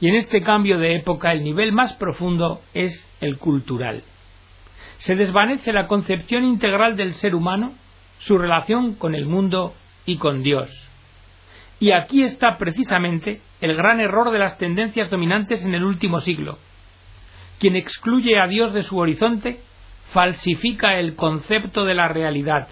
y 0.00 0.08
en 0.10 0.16
este 0.16 0.42
cambio 0.42 0.76
de 0.78 0.96
época 0.96 1.32
el 1.32 1.42
nivel 1.42 1.72
más 1.72 1.94
profundo 1.94 2.60
es 2.74 3.08
el 3.22 3.38
cultural. 3.38 4.02
Se 4.98 5.14
desvanece 5.14 5.72
la 5.72 5.86
concepción 5.86 6.44
integral 6.44 6.96
del 6.96 7.14
ser 7.14 7.34
humano, 7.34 7.72
su 8.18 8.36
relación 8.36 8.96
con 8.96 9.14
el 9.14 9.24
mundo 9.24 9.74
y 10.04 10.18
con 10.18 10.42
Dios. 10.42 10.70
Y 11.80 11.92
aquí 11.92 12.22
está 12.22 12.58
precisamente 12.58 13.40
el 13.62 13.74
gran 13.74 13.98
error 14.00 14.30
de 14.30 14.40
las 14.40 14.58
tendencias 14.58 15.08
dominantes 15.08 15.64
en 15.64 15.74
el 15.74 15.84
último 15.84 16.20
siglo. 16.20 16.58
Quien 17.64 17.76
excluye 17.76 18.38
a 18.38 18.46
Dios 18.46 18.74
de 18.74 18.82
su 18.82 18.98
horizonte 18.98 19.58
falsifica 20.12 20.98
el 20.98 21.16
concepto 21.16 21.86
de 21.86 21.94
la 21.94 22.08
realidad 22.08 22.68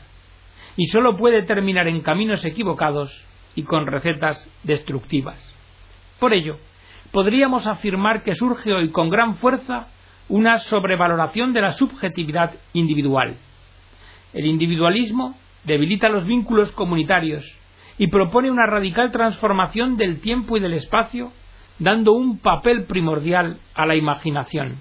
y 0.77 0.89
sólo 0.89 1.17
puede 1.17 1.45
terminar 1.45 1.89
en 1.89 2.03
caminos 2.03 2.45
equivocados 2.45 3.11
y 3.55 3.63
con 3.63 3.87
recetas 3.87 4.47
destructivas. 4.65 5.39
Por 6.21 6.35
ello, 6.35 6.59
podríamos 7.11 7.67
afirmar 7.67 8.23
que 8.23 8.35
surge 8.35 8.71
hoy 8.71 8.91
con 8.91 9.09
gran 9.09 9.37
fuerza 9.37 9.87
una 10.29 10.59
sobrevaloración 10.59 11.55
de 11.55 11.63
la 11.63 11.73
subjetividad 11.73 12.53
individual. 12.75 13.37
El 14.35 14.45
individualismo 14.45 15.39
debilita 15.65 16.11
los 16.11 16.27
vínculos 16.27 16.71
comunitarios 16.73 17.51
y 17.97 18.09
propone 18.09 18.51
una 18.51 18.67
radical 18.67 19.11
transformación 19.11 19.97
del 19.97 20.21
tiempo 20.21 20.59
y 20.59 20.61
del 20.61 20.75
espacio, 20.75 21.33
dando 21.83 22.13
un 22.13 22.39
papel 22.39 22.85
primordial 22.85 23.59
a 23.75 23.87
la 23.87 23.97
imaginación, 23.97 24.77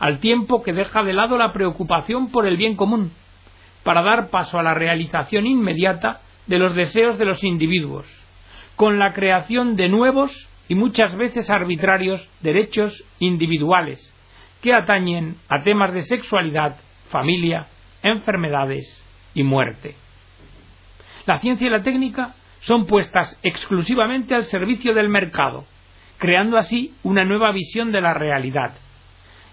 al 0.00 0.18
tiempo 0.18 0.62
que 0.62 0.72
deja 0.72 1.04
de 1.04 1.12
lado 1.12 1.38
la 1.38 1.52
preocupación 1.52 2.32
por 2.32 2.46
el 2.46 2.56
bien 2.56 2.74
común, 2.74 3.12
para 3.84 4.02
dar 4.02 4.28
paso 4.28 4.58
a 4.58 4.62
la 4.62 4.74
realización 4.74 5.46
inmediata 5.46 6.20
de 6.48 6.58
los 6.58 6.74
deseos 6.74 7.16
de 7.16 7.26
los 7.26 7.44
individuos, 7.44 8.06
con 8.74 8.98
la 8.98 9.12
creación 9.12 9.76
de 9.76 9.88
nuevos 9.88 10.48
y 10.68 10.74
muchas 10.74 11.16
veces 11.16 11.48
arbitrarios 11.48 12.28
derechos 12.40 13.04
individuales 13.20 14.12
que 14.62 14.74
atañen 14.74 15.36
a 15.48 15.62
temas 15.62 15.92
de 15.92 16.02
sexualidad, 16.02 16.76
familia, 17.08 17.68
enfermedades 18.02 19.04
y 19.32 19.44
muerte. 19.44 19.94
La 21.26 21.38
ciencia 21.38 21.68
y 21.68 21.70
la 21.70 21.82
técnica 21.82 22.34
son 22.62 22.86
puestas 22.86 23.38
exclusivamente 23.44 24.34
al 24.34 24.44
servicio 24.46 24.92
del 24.92 25.08
mercado, 25.08 25.66
creando 26.20 26.58
así 26.58 26.94
una 27.02 27.24
nueva 27.24 27.50
visión 27.50 27.90
de 27.90 28.02
la 28.02 28.14
realidad. 28.14 28.74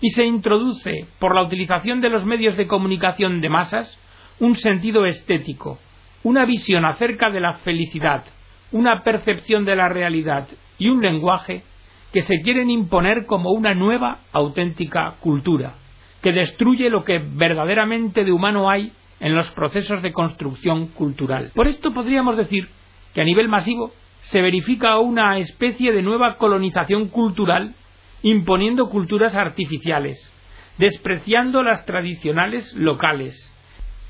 Y 0.01 0.09
se 0.09 0.25
introduce, 0.25 1.07
por 1.17 1.33
la 1.33 1.41
utilización 1.41 2.01
de 2.01 2.09
los 2.09 2.25
medios 2.25 2.57
de 2.57 2.67
comunicación 2.67 3.41
de 3.41 3.49
masas, 3.49 3.99
un 4.39 4.55
sentido 4.55 5.05
estético, 5.05 5.79
una 6.23 6.45
visión 6.45 6.85
acerca 6.85 7.31
de 7.31 7.39
la 7.39 7.55
felicidad, 7.59 8.25
una 8.71 9.01
percepción 9.01 9.63
de 9.63 9.77
la 9.77 9.87
realidad 9.87 10.47
y 10.77 10.89
un 10.89 11.01
lenguaje 11.01 11.63
que 12.11 12.21
se 12.21 12.41
quieren 12.41 12.69
imponer 12.69 13.25
como 13.25 13.51
una 13.51 13.73
nueva 13.73 14.19
auténtica 14.33 15.15
cultura, 15.21 15.75
que 16.21 16.33
destruye 16.33 16.89
lo 16.89 17.03
que 17.05 17.19
verdaderamente 17.19 18.25
de 18.25 18.33
humano 18.33 18.69
hay 18.69 18.91
en 19.21 19.35
los 19.35 19.49
procesos 19.51 20.01
de 20.03 20.11
construcción 20.11 20.87
cultural. 20.87 21.51
Por 21.55 21.67
esto 21.67 21.93
podríamos 21.93 22.35
decir 22.35 22.67
que 23.13 23.21
a 23.21 23.25
nivel 23.25 23.47
masivo 23.47 23.93
se 24.21 24.41
verifica 24.41 24.99
una 24.99 25.37
especie 25.37 25.91
de 25.91 26.01
nueva 26.01 26.37
colonización 26.37 27.09
cultural 27.09 27.75
imponiendo 28.23 28.89
culturas 28.89 29.35
artificiales, 29.35 30.33
despreciando 30.77 31.63
las 31.63 31.85
tradicionales 31.85 32.73
locales, 32.73 33.53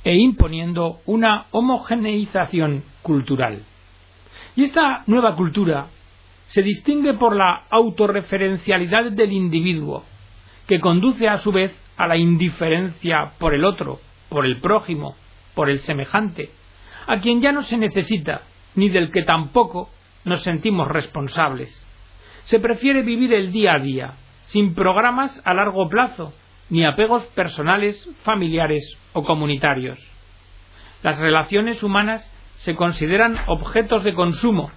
e 0.03 0.15
imponiendo 0.15 1.01
una 1.05 1.47
homogeneización 1.51 2.83
cultural. 3.01 3.63
Y 4.55 4.63
esta 4.63 5.03
nueva 5.05 5.35
cultura 5.35 5.87
se 6.45 6.61
distingue 6.61 7.13
por 7.13 7.35
la 7.35 7.65
autorreferencialidad 7.69 9.11
del 9.11 9.33
individuo, 9.33 10.05
que 10.65 10.79
conduce 10.79 11.27
a 11.27 11.39
su 11.39 11.51
vez 11.51 11.77
a 11.97 12.07
la 12.07 12.15
indiferencia 12.15 13.33
por 13.37 13.53
el 13.53 13.65
otro, 13.65 13.99
por 14.29 14.45
el 14.45 14.61
prójimo, 14.61 15.17
por 15.53 15.69
el 15.69 15.79
semejante, 15.79 16.51
a 17.05 17.19
quien 17.19 17.41
ya 17.41 17.51
no 17.51 17.63
se 17.63 17.77
necesita, 17.77 18.43
ni 18.75 18.87
del 18.87 19.11
que 19.11 19.23
tampoco 19.23 19.89
nos 20.27 20.43
sentimos 20.43 20.87
responsables. 20.87 21.85
Se 22.43 22.59
prefiere 22.59 23.01
vivir 23.01 23.33
el 23.33 23.51
día 23.51 23.73
a 23.73 23.79
día, 23.79 24.13
sin 24.45 24.75
programas 24.75 25.41
a 25.43 25.53
largo 25.53 25.89
plazo, 25.89 26.33
ni 26.69 26.85
apegos 26.85 27.23
personales, 27.27 28.07
familiares 28.23 28.97
o 29.13 29.23
comunitarios. 29.23 29.99
Las 31.01 31.19
relaciones 31.19 31.81
humanas 31.81 32.29
se 32.57 32.75
consideran 32.75 33.37
objetos 33.47 34.03
de 34.03 34.13
consumo, 34.13 34.71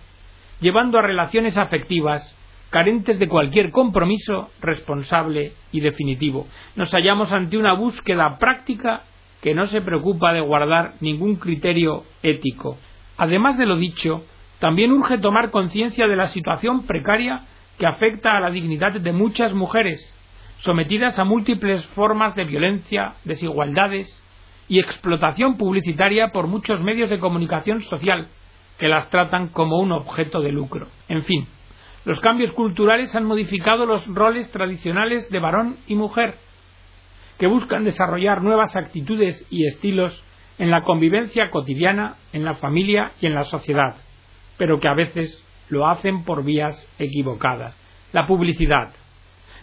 llevando 0.60 0.98
a 0.98 1.02
relaciones 1.02 1.58
afectivas 1.58 2.36
carentes 2.70 3.18
de 3.18 3.28
cualquier 3.28 3.72
compromiso 3.72 4.50
responsable 4.60 5.54
y 5.72 5.80
definitivo. 5.80 6.46
Nos 6.76 6.92
hallamos 6.92 7.32
ante 7.32 7.58
una 7.58 7.72
búsqueda 7.72 8.38
práctica 8.38 9.02
que 9.40 9.54
no 9.54 9.66
se 9.66 9.80
preocupa 9.80 10.32
de 10.32 10.40
guardar 10.40 10.94
ningún 11.00 11.36
criterio 11.36 12.04
ético. 12.22 12.78
Además 13.16 13.58
de 13.58 13.66
lo 13.66 13.76
dicho, 13.76 14.24
también 14.60 14.92
urge 14.92 15.18
tomar 15.18 15.50
conciencia 15.50 16.06
de 16.06 16.16
la 16.16 16.26
situación 16.26 16.86
precaria 16.86 17.46
que 17.78 17.86
afecta 17.86 18.36
a 18.36 18.40
la 18.40 18.50
dignidad 18.50 18.92
de 18.92 19.12
muchas 19.12 19.54
mujeres, 19.54 20.14
sometidas 20.58 21.18
a 21.18 21.24
múltiples 21.24 21.84
formas 21.86 22.34
de 22.36 22.44
violencia, 22.44 23.14
desigualdades 23.24 24.22
y 24.68 24.78
explotación 24.78 25.56
publicitaria 25.56 26.28
por 26.28 26.46
muchos 26.46 26.80
medios 26.82 27.08
de 27.08 27.18
comunicación 27.18 27.80
social 27.82 28.28
que 28.78 28.88
las 28.88 29.08
tratan 29.08 29.48
como 29.48 29.78
un 29.78 29.92
objeto 29.92 30.42
de 30.42 30.52
lucro. 30.52 30.88
En 31.08 31.22
fin, 31.22 31.46
los 32.04 32.20
cambios 32.20 32.52
culturales 32.52 33.16
han 33.16 33.24
modificado 33.24 33.86
los 33.86 34.06
roles 34.08 34.50
tradicionales 34.50 35.28
de 35.30 35.38
varón 35.38 35.78
y 35.86 35.94
mujer, 35.94 36.36
que 37.38 37.46
buscan 37.46 37.84
desarrollar 37.84 38.42
nuevas 38.42 38.76
actitudes 38.76 39.46
y 39.48 39.66
estilos 39.66 40.22
en 40.58 40.70
la 40.70 40.82
convivencia 40.82 41.50
cotidiana, 41.50 42.16
en 42.34 42.44
la 42.44 42.56
familia 42.56 43.12
y 43.22 43.26
en 43.26 43.34
la 43.34 43.44
sociedad, 43.44 43.96
pero 44.60 44.78
que 44.78 44.88
a 44.88 44.94
veces 44.94 45.42
lo 45.70 45.86
hacen 45.88 46.22
por 46.22 46.44
vías 46.44 46.86
equivocadas. 46.98 47.74
La 48.12 48.26
publicidad, 48.26 48.92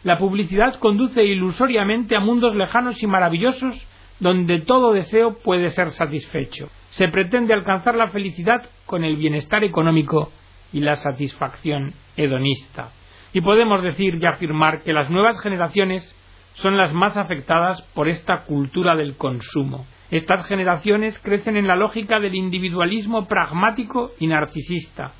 la 0.03 0.17
publicidad 0.17 0.79
conduce 0.79 1.23
ilusoriamente 1.23 2.15
a 2.15 2.19
mundos 2.19 2.55
lejanos 2.55 3.03
y 3.03 3.05
maravillosos 3.05 3.75
donde 4.19 4.57
todo 4.57 4.93
deseo 4.93 5.37
puede 5.37 5.69
ser 5.69 5.91
satisfecho. 5.91 6.71
Se 6.89 7.09
pretende 7.09 7.53
alcanzar 7.53 7.93
la 7.93 8.07
felicidad 8.07 8.67
con 8.87 9.03
el 9.03 9.17
bienestar 9.17 9.63
económico 9.63 10.31
y 10.73 10.79
la 10.79 10.95
satisfacción 10.95 11.93
hedonista. 12.15 12.89
Y 13.33 13.41
podemos 13.41 13.83
decir 13.83 14.17
y 14.19 14.25
afirmar 14.25 14.81
que 14.81 14.93
las 14.93 15.11
nuevas 15.11 15.39
generaciones 15.39 16.11
son 16.55 16.75
las 16.75 16.91
más 16.91 17.17
afectadas 17.17 17.83
por 17.93 18.07
esta 18.07 18.45
cultura 18.45 18.95
del 18.95 19.15
consumo. 19.15 19.85
Estas 20.09 20.45
generaciones 20.47 21.19
crecen 21.19 21.57
en 21.57 21.67
la 21.67 21.75
lógica 21.75 22.19
del 22.19 22.35
individualismo 22.35 23.27
pragmático 23.27 24.11
y 24.19 24.27
narcisista, 24.27 25.11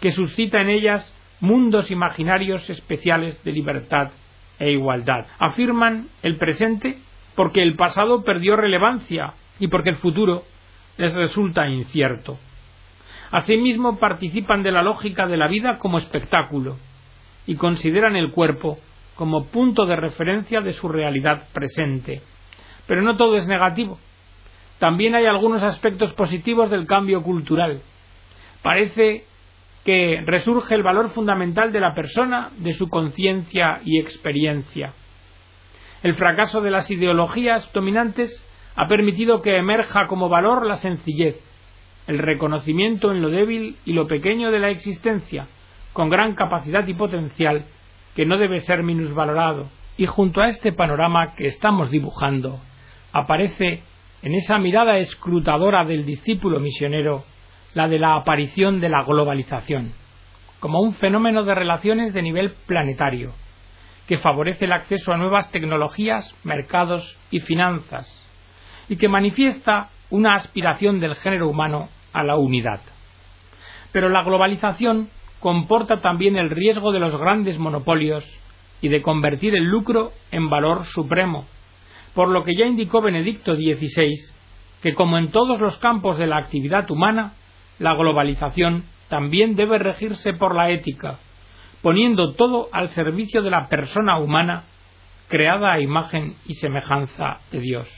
que 0.00 0.12
suscita 0.12 0.60
en 0.60 0.70
ellas 0.70 1.14
mundos 1.40 1.90
imaginarios 1.90 2.68
especiales 2.68 3.42
de 3.44 3.52
libertad 3.52 4.10
e 4.58 4.72
igualdad. 4.72 5.26
Afirman 5.38 6.08
el 6.22 6.36
presente 6.36 6.98
porque 7.36 7.62
el 7.62 7.76
pasado 7.76 8.24
perdió 8.24 8.56
relevancia 8.56 9.34
y 9.60 9.68
porque 9.68 9.90
el 9.90 9.96
futuro 9.96 10.44
les 10.96 11.14
resulta 11.14 11.68
incierto. 11.68 12.38
Asimismo, 13.30 13.98
participan 13.98 14.62
de 14.62 14.72
la 14.72 14.82
lógica 14.82 15.26
de 15.26 15.36
la 15.36 15.46
vida 15.46 15.78
como 15.78 15.98
espectáculo 15.98 16.78
y 17.46 17.56
consideran 17.56 18.16
el 18.16 18.30
cuerpo 18.30 18.78
como 19.14 19.46
punto 19.46 19.86
de 19.86 19.96
referencia 19.96 20.60
de 20.60 20.72
su 20.72 20.88
realidad 20.88 21.48
presente. 21.52 22.22
Pero 22.86 23.02
no 23.02 23.16
todo 23.16 23.36
es 23.36 23.46
negativo. 23.46 23.98
También 24.78 25.14
hay 25.14 25.26
algunos 25.26 25.62
aspectos 25.62 26.12
positivos 26.12 26.70
del 26.70 26.86
cambio 26.86 27.22
cultural. 27.22 27.80
Parece 28.62 29.24
que 29.84 30.22
resurge 30.26 30.74
el 30.74 30.82
valor 30.82 31.10
fundamental 31.10 31.72
de 31.72 31.80
la 31.80 31.94
persona, 31.94 32.50
de 32.58 32.74
su 32.74 32.88
conciencia 32.88 33.80
y 33.84 34.00
experiencia. 34.00 34.92
El 36.02 36.14
fracaso 36.14 36.60
de 36.60 36.70
las 36.70 36.90
ideologías 36.90 37.72
dominantes 37.72 38.44
ha 38.74 38.88
permitido 38.88 39.40
que 39.40 39.56
emerja 39.56 40.08
como 40.08 40.28
valor 40.28 40.66
la 40.66 40.76
sencillez, 40.76 41.36
el 42.06 42.18
reconocimiento 42.18 43.10
en 43.10 43.22
lo 43.22 43.30
débil 43.30 43.76
y 43.84 43.92
lo 43.92 44.06
pequeño 44.06 44.50
de 44.50 44.58
la 44.58 44.68
existencia, 44.68 45.46
con 45.92 46.10
gran 46.10 46.34
capacidad 46.34 46.86
y 46.86 46.94
potencial, 46.94 47.64
que 48.14 48.26
no 48.26 48.36
debe 48.38 48.60
ser 48.60 48.82
minusvalorado. 48.82 49.68
Y 49.96 50.06
junto 50.06 50.42
a 50.42 50.48
este 50.48 50.72
panorama 50.72 51.34
que 51.36 51.46
estamos 51.46 51.90
dibujando, 51.90 52.60
aparece 53.12 53.82
en 54.26 54.34
esa 54.34 54.58
mirada 54.58 54.98
escrutadora 54.98 55.84
del 55.84 56.04
discípulo 56.04 56.58
misionero 56.58 57.22
la 57.74 57.86
de 57.86 58.00
la 58.00 58.16
aparición 58.16 58.80
de 58.80 58.88
la 58.88 59.04
globalización, 59.04 59.92
como 60.58 60.80
un 60.80 60.94
fenómeno 60.94 61.44
de 61.44 61.54
relaciones 61.54 62.12
de 62.12 62.22
nivel 62.22 62.50
planetario, 62.66 63.34
que 64.08 64.18
favorece 64.18 64.64
el 64.64 64.72
acceso 64.72 65.12
a 65.12 65.16
nuevas 65.16 65.52
tecnologías, 65.52 66.34
mercados 66.42 67.16
y 67.30 67.38
finanzas, 67.38 68.08
y 68.88 68.96
que 68.96 69.06
manifiesta 69.06 69.90
una 70.10 70.34
aspiración 70.34 70.98
del 70.98 71.14
género 71.14 71.48
humano 71.48 71.88
a 72.12 72.24
la 72.24 72.34
unidad. 72.34 72.80
Pero 73.92 74.08
la 74.08 74.24
globalización 74.24 75.08
comporta 75.38 76.00
también 76.00 76.36
el 76.36 76.50
riesgo 76.50 76.90
de 76.90 76.98
los 76.98 77.16
grandes 77.16 77.60
monopolios 77.60 78.24
y 78.80 78.88
de 78.88 79.02
convertir 79.02 79.54
el 79.54 79.66
lucro 79.66 80.10
en 80.32 80.50
valor 80.50 80.84
supremo, 80.84 81.46
por 82.16 82.30
lo 82.30 82.44
que 82.44 82.56
ya 82.56 82.64
indicó 82.64 83.02
Benedicto 83.02 83.54
XVI 83.54 84.16
que 84.82 84.94
como 84.94 85.18
en 85.18 85.30
todos 85.30 85.60
los 85.60 85.76
campos 85.76 86.16
de 86.16 86.26
la 86.26 86.38
actividad 86.38 86.90
humana, 86.90 87.34
la 87.78 87.94
globalización 87.94 88.84
también 89.08 89.54
debe 89.54 89.78
regirse 89.78 90.32
por 90.32 90.54
la 90.54 90.70
ética, 90.70 91.18
poniendo 91.82 92.32
todo 92.32 92.68
al 92.72 92.88
servicio 92.88 93.42
de 93.42 93.50
la 93.50 93.68
persona 93.68 94.16
humana 94.16 94.64
creada 95.28 95.74
a 95.74 95.80
imagen 95.80 96.36
y 96.46 96.54
semejanza 96.54 97.40
de 97.52 97.60
Dios. 97.60 97.88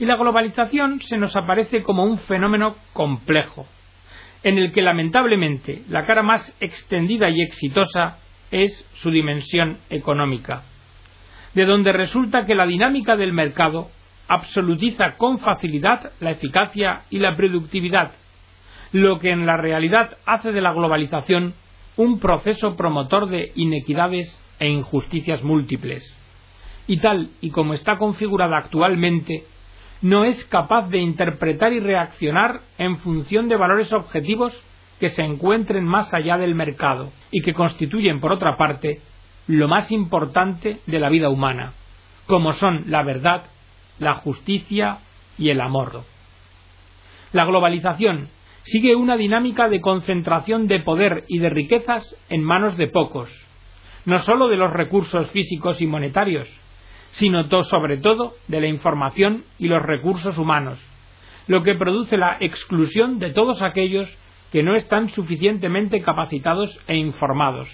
Y 0.00 0.06
la 0.06 0.16
globalización 0.16 1.00
se 1.02 1.16
nos 1.16 1.36
aparece 1.36 1.84
como 1.84 2.04
un 2.04 2.18
fenómeno 2.18 2.74
complejo, 2.92 3.68
en 4.42 4.58
el 4.58 4.72
que 4.72 4.82
lamentablemente 4.82 5.82
la 5.88 6.04
cara 6.06 6.24
más 6.24 6.56
extendida 6.58 7.30
y 7.30 7.40
exitosa 7.40 8.18
es 8.50 8.84
su 8.94 9.12
dimensión 9.12 9.78
económica, 9.90 10.64
de 11.56 11.64
donde 11.64 11.90
resulta 11.90 12.44
que 12.44 12.54
la 12.54 12.66
dinámica 12.66 13.16
del 13.16 13.32
mercado 13.32 13.88
absolutiza 14.28 15.16
con 15.16 15.38
facilidad 15.38 16.12
la 16.20 16.32
eficacia 16.32 17.04
y 17.08 17.18
la 17.18 17.34
productividad, 17.34 18.12
lo 18.92 19.18
que 19.18 19.30
en 19.30 19.46
la 19.46 19.56
realidad 19.56 20.18
hace 20.26 20.52
de 20.52 20.60
la 20.60 20.74
globalización 20.74 21.54
un 21.96 22.20
proceso 22.20 22.76
promotor 22.76 23.30
de 23.30 23.52
inequidades 23.54 24.38
e 24.58 24.68
injusticias 24.68 25.42
múltiples. 25.42 26.04
Y 26.86 26.98
tal 26.98 27.30
y 27.40 27.48
como 27.48 27.72
está 27.72 27.96
configurada 27.96 28.58
actualmente, 28.58 29.44
no 30.02 30.26
es 30.26 30.44
capaz 30.44 30.90
de 30.90 30.98
interpretar 30.98 31.72
y 31.72 31.80
reaccionar 31.80 32.60
en 32.76 32.98
función 32.98 33.48
de 33.48 33.56
valores 33.56 33.94
objetivos 33.94 34.62
que 35.00 35.08
se 35.08 35.22
encuentren 35.22 35.86
más 35.86 36.12
allá 36.12 36.36
del 36.36 36.54
mercado 36.54 37.12
y 37.30 37.40
que 37.40 37.54
constituyen, 37.54 38.20
por 38.20 38.32
otra 38.32 38.58
parte, 38.58 39.00
lo 39.46 39.68
más 39.68 39.92
importante 39.92 40.80
de 40.86 40.98
la 40.98 41.08
vida 41.08 41.28
humana, 41.28 41.72
como 42.26 42.52
son 42.52 42.84
la 42.88 43.02
verdad, 43.02 43.44
la 43.98 44.14
justicia 44.16 44.98
y 45.38 45.50
el 45.50 45.60
amor. 45.60 46.04
La 47.32 47.44
globalización 47.44 48.28
sigue 48.62 48.96
una 48.96 49.16
dinámica 49.16 49.68
de 49.68 49.80
concentración 49.80 50.66
de 50.66 50.80
poder 50.80 51.24
y 51.28 51.38
de 51.38 51.50
riquezas 51.50 52.16
en 52.28 52.42
manos 52.42 52.76
de 52.76 52.88
pocos, 52.88 53.30
no 54.04 54.20
sólo 54.20 54.48
de 54.48 54.56
los 54.56 54.72
recursos 54.72 55.30
físicos 55.30 55.80
y 55.80 55.86
monetarios, 55.86 56.48
sino 57.12 57.48
sobre 57.64 57.98
todo 57.98 58.34
de 58.48 58.60
la 58.60 58.66
información 58.66 59.44
y 59.58 59.68
los 59.68 59.82
recursos 59.82 60.36
humanos, 60.38 60.78
lo 61.46 61.62
que 61.62 61.76
produce 61.76 62.16
la 62.16 62.36
exclusión 62.40 63.18
de 63.18 63.30
todos 63.30 63.62
aquellos 63.62 64.08
que 64.50 64.62
no 64.62 64.74
están 64.74 65.08
suficientemente 65.10 66.02
capacitados 66.02 66.78
e 66.88 66.96
informados, 66.96 67.68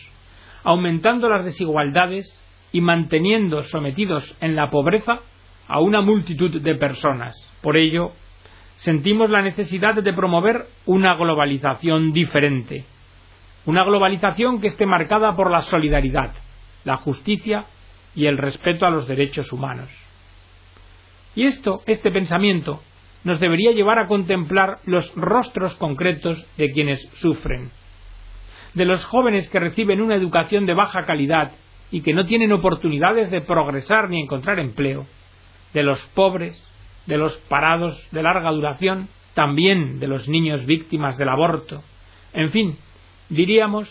aumentando 0.64 1.28
las 1.28 1.44
desigualdades 1.44 2.38
y 2.72 2.80
manteniendo 2.80 3.62
sometidos 3.62 4.36
en 4.40 4.56
la 4.56 4.70
pobreza 4.70 5.20
a 5.68 5.80
una 5.80 6.00
multitud 6.00 6.60
de 6.60 6.74
personas. 6.74 7.34
Por 7.60 7.76
ello, 7.76 8.12
sentimos 8.76 9.30
la 9.30 9.42
necesidad 9.42 9.94
de 9.94 10.12
promover 10.12 10.66
una 10.86 11.14
globalización 11.14 12.12
diferente, 12.12 12.84
una 13.66 13.84
globalización 13.84 14.60
que 14.60 14.68
esté 14.68 14.86
marcada 14.86 15.36
por 15.36 15.50
la 15.50 15.62
solidaridad, 15.62 16.32
la 16.84 16.96
justicia 16.96 17.66
y 18.14 18.26
el 18.26 18.38
respeto 18.38 18.86
a 18.86 18.90
los 18.90 19.06
derechos 19.06 19.52
humanos. 19.52 19.88
Y 21.34 21.44
esto, 21.44 21.82
este 21.86 22.10
pensamiento, 22.10 22.82
nos 23.24 23.40
debería 23.40 23.72
llevar 23.72 23.98
a 23.98 24.08
contemplar 24.08 24.78
los 24.84 25.14
rostros 25.14 25.74
concretos 25.76 26.44
de 26.56 26.72
quienes 26.72 27.00
sufren, 27.14 27.70
de 28.74 28.84
los 28.84 29.04
jóvenes 29.04 29.48
que 29.48 29.60
reciben 29.60 30.00
una 30.00 30.14
educación 30.14 30.66
de 30.66 30.74
baja 30.74 31.04
calidad 31.04 31.52
y 31.90 32.00
que 32.00 32.14
no 32.14 32.24
tienen 32.24 32.52
oportunidades 32.52 33.30
de 33.30 33.42
progresar 33.42 34.08
ni 34.08 34.20
encontrar 34.20 34.58
empleo, 34.58 35.06
de 35.74 35.82
los 35.82 36.00
pobres, 36.14 36.62
de 37.06 37.18
los 37.18 37.36
parados 37.48 38.00
de 38.12 38.22
larga 38.22 38.50
duración, 38.50 39.08
también 39.34 40.00
de 40.00 40.08
los 40.08 40.28
niños 40.28 40.64
víctimas 40.64 41.16
del 41.18 41.28
aborto. 41.28 41.82
En 42.32 42.50
fin, 42.50 42.78
diríamos 43.28 43.88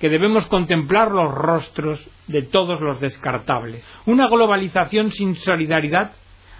que 0.00 0.08
debemos 0.08 0.46
contemplar 0.46 1.10
los 1.10 1.32
rostros 1.32 2.06
de 2.26 2.42
todos 2.42 2.80
los 2.80 3.00
descartables. 3.00 3.84
Una 4.04 4.28
globalización 4.28 5.10
sin 5.12 5.36
solidaridad 5.36 6.12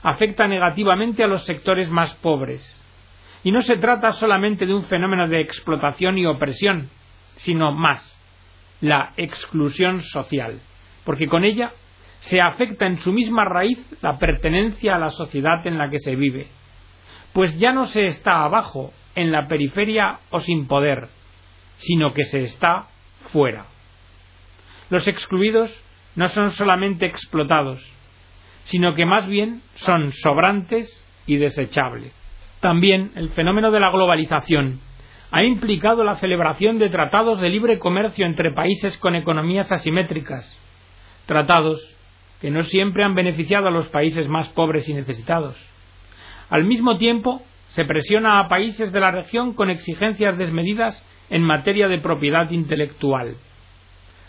afecta 0.02 0.46
negativamente 0.48 1.22
a 1.22 1.26
los 1.26 1.44
sectores 1.44 1.90
más 1.90 2.14
pobres. 2.16 2.64
Y 3.44 3.52
no 3.52 3.60
se 3.62 3.76
trata 3.76 4.12
solamente 4.12 4.66
de 4.66 4.74
un 4.74 4.84
fenómeno 4.84 5.28
de 5.28 5.40
explotación 5.40 6.18
y 6.18 6.26
opresión, 6.26 6.90
sino 7.36 7.72
más, 7.72 8.18
la 8.80 9.12
exclusión 9.16 10.02
social, 10.02 10.60
porque 11.04 11.28
con 11.28 11.44
ella 11.44 11.72
se 12.18 12.40
afecta 12.40 12.86
en 12.86 12.98
su 12.98 13.12
misma 13.12 13.44
raíz 13.44 13.78
la 14.02 14.18
pertenencia 14.18 14.96
a 14.96 14.98
la 14.98 15.10
sociedad 15.10 15.66
en 15.66 15.78
la 15.78 15.90
que 15.90 15.98
se 15.98 16.16
vive, 16.16 16.48
pues 17.32 17.58
ya 17.58 17.72
no 17.72 17.86
se 17.86 18.06
está 18.06 18.44
abajo, 18.44 18.92
en 19.16 19.32
la 19.32 19.48
periferia 19.48 20.20
o 20.30 20.40
sin 20.40 20.68
poder, 20.68 21.08
sino 21.78 22.12
que 22.12 22.24
se 22.24 22.40
está 22.40 22.86
fuera. 23.32 23.66
Los 24.90 25.08
excluidos 25.08 25.74
no 26.14 26.28
son 26.28 26.52
solamente 26.52 27.06
explotados, 27.06 27.82
sino 28.64 28.94
que 28.94 29.06
más 29.06 29.26
bien 29.26 29.62
son 29.74 30.12
sobrantes 30.12 31.04
y 31.26 31.38
desechables. 31.38 32.12
También 32.60 33.12
el 33.16 33.30
fenómeno 33.30 33.70
de 33.70 33.80
la 33.80 33.90
globalización 33.90 34.80
ha 35.30 35.42
implicado 35.44 36.04
la 36.04 36.16
celebración 36.16 36.78
de 36.78 36.88
tratados 36.88 37.40
de 37.40 37.50
libre 37.50 37.78
comercio 37.78 38.26
entre 38.26 38.52
países 38.52 38.96
con 38.98 39.14
economías 39.14 39.72
asimétricas, 39.72 40.56
tratados 41.26 41.80
que 42.40 42.50
no 42.50 42.64
siempre 42.64 43.02
han 43.02 43.14
beneficiado 43.14 43.68
a 43.68 43.70
los 43.72 43.88
países 43.88 44.28
más 44.28 44.48
pobres 44.50 44.88
y 44.88 44.94
necesitados. 44.94 45.56
Al 46.48 46.64
mismo 46.64 46.96
tiempo, 46.96 47.42
se 47.68 47.84
presiona 47.84 48.38
a 48.38 48.48
países 48.48 48.92
de 48.92 49.00
la 49.00 49.10
región 49.10 49.54
con 49.54 49.70
exigencias 49.70 50.38
desmedidas 50.38 51.02
en 51.30 51.42
materia 51.42 51.88
de 51.88 51.98
propiedad 51.98 52.50
intelectual, 52.50 53.36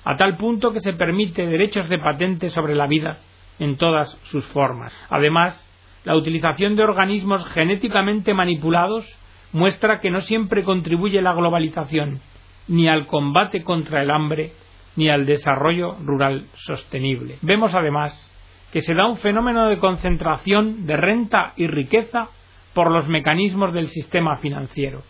a 0.04 0.16
tal 0.16 0.38
punto 0.38 0.74
que 0.74 0.80
se 0.80 0.94
permite 0.94 1.46
derechos 1.46 1.90
de 1.90 2.00
patente 2.00 2.50
sobre 2.50 2.76
la 2.76 2.88
vida 2.88 3.20
en 3.60 3.78
todas 3.78 4.18
sus 4.24 4.46
formas. 4.48 4.94
Además, 5.10 5.64
la 6.06 6.16
utilización 6.16 6.76
de 6.76 6.84
organismos 6.84 7.46
genéticamente 7.50 8.34
manipulados 8.34 9.06
muestra 9.52 10.00
que 10.00 10.12
no 10.12 10.22
siempre 10.22 10.64
contribuye 10.64 11.22
la 11.22 11.34
globalización, 11.34 12.22
ni 12.68 12.88
al 12.88 13.08
combate 13.08 13.64
contra 13.64 14.02
el 14.02 14.12
hambre, 14.12 14.52
ni 14.96 15.10
al 15.10 15.26
desarrollo 15.26 15.96
rural 16.04 16.48
sostenible. 16.56 17.38
Vemos 17.42 17.74
además 17.76 18.30
que 18.72 18.82
se 18.82 18.94
da 18.94 19.08
un 19.08 19.18
fenómeno 19.18 19.68
de 19.68 19.78
concentración 19.78 20.86
de 20.86 20.98
renta 20.98 21.54
y 21.56 21.68
riqueza 21.68 22.30
por 22.74 22.92
los 22.92 23.08
mecanismos 23.08 23.74
del 23.74 23.88
sistema 23.88 24.38
financiero. 24.38 25.02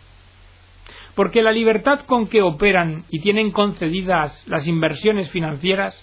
Porque 1.14 1.42
la 1.42 1.50
libertad 1.50 2.00
con 2.06 2.28
que 2.28 2.42
operan 2.42 3.04
y 3.10 3.20
tienen 3.20 3.50
concedidas 3.50 4.46
las 4.46 4.68
inversiones 4.68 5.30
financieras 5.30 6.02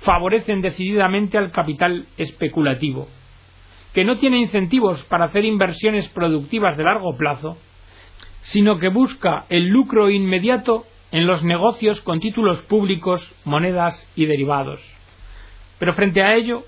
favorecen 0.00 0.60
decididamente 0.60 1.38
al 1.38 1.50
capital 1.52 2.06
especulativo, 2.18 3.08
que 3.92 4.04
no 4.04 4.16
tiene 4.16 4.38
incentivos 4.38 5.04
para 5.04 5.26
hacer 5.26 5.44
inversiones 5.44 6.08
productivas 6.08 6.76
de 6.76 6.84
largo 6.84 7.16
plazo, 7.16 7.58
sino 8.40 8.78
que 8.78 8.88
busca 8.88 9.44
el 9.48 9.68
lucro 9.68 10.10
inmediato 10.10 10.86
en 11.10 11.26
los 11.26 11.44
negocios 11.44 12.00
con 12.00 12.20
títulos 12.20 12.62
públicos, 12.62 13.32
monedas 13.44 14.08
y 14.16 14.26
derivados. 14.26 14.80
Pero 15.78 15.92
frente 15.94 16.22
a 16.22 16.34
ello, 16.34 16.64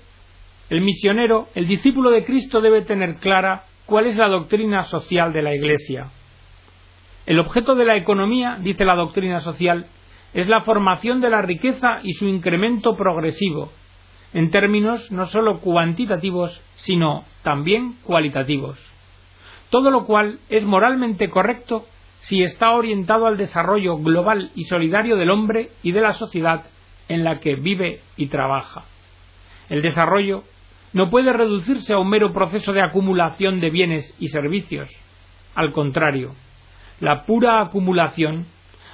el 0.69 0.81
misionero, 0.81 1.47
el 1.55 1.67
discípulo 1.67 2.11
de 2.11 2.25
Cristo 2.25 2.61
debe 2.61 2.81
tener 2.81 3.15
clara 3.15 3.65
cuál 3.85 4.05
es 4.05 4.17
la 4.17 4.27
doctrina 4.27 4.83
social 4.83 5.33
de 5.33 5.41
la 5.41 5.55
Iglesia. 5.55 6.09
El 7.25 7.39
objeto 7.39 7.75
de 7.75 7.85
la 7.85 7.97
economía, 7.97 8.57
dice 8.61 8.85
la 8.85 8.95
doctrina 8.95 9.41
social, 9.41 9.87
es 10.33 10.47
la 10.47 10.61
formación 10.61 11.21
de 11.21 11.29
la 11.29 11.41
riqueza 11.41 11.99
y 12.03 12.13
su 12.13 12.27
incremento 12.27 12.95
progresivo, 12.95 13.71
en 14.35 14.51
términos 14.51 15.09
no 15.13 15.27
sólo 15.27 15.61
cuantitativos, 15.61 16.61
sino 16.75 17.23
también 17.41 17.95
cualitativos. 18.03 18.77
Todo 19.69 19.89
lo 19.89 20.05
cual 20.05 20.39
es 20.49 20.65
moralmente 20.65 21.29
correcto 21.29 21.85
si 22.19 22.43
está 22.43 22.71
orientado 22.71 23.27
al 23.27 23.37
desarrollo 23.37 23.97
global 23.97 24.51
y 24.53 24.65
solidario 24.65 25.15
del 25.15 25.31
hombre 25.31 25.69
y 25.83 25.93
de 25.93 26.01
la 26.01 26.13
sociedad 26.13 26.65
en 27.07 27.23
la 27.23 27.39
que 27.39 27.55
vive 27.55 28.01
y 28.17 28.27
trabaja. 28.27 28.83
El 29.69 29.81
desarrollo 29.81 30.43
no 30.91 31.09
puede 31.09 31.31
reducirse 31.31 31.93
a 31.93 31.99
un 31.99 32.09
mero 32.09 32.33
proceso 32.33 32.73
de 32.73 32.81
acumulación 32.81 33.61
de 33.61 33.69
bienes 33.69 34.13
y 34.19 34.27
servicios. 34.27 34.89
Al 35.55 35.71
contrario, 35.71 36.35
la 36.99 37.25
pura 37.25 37.61
acumulación 37.61 38.47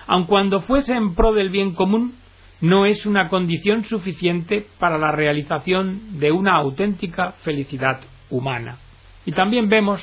aun 0.05 0.25
cuando 0.25 0.61
fuese 0.61 0.93
en 0.93 1.15
pro 1.15 1.33
del 1.33 1.49
bien 1.49 1.73
común, 1.73 2.15
no 2.61 2.85
es 2.85 3.05
una 3.05 3.27
condición 3.27 3.83
suficiente 3.83 4.67
para 4.79 4.97
la 4.97 5.11
realización 5.11 6.19
de 6.19 6.31
una 6.31 6.55
auténtica 6.55 7.33
felicidad 7.43 8.01
humana. 8.29 8.77
Y 9.25 9.31
también 9.31 9.67
vemos 9.67 10.01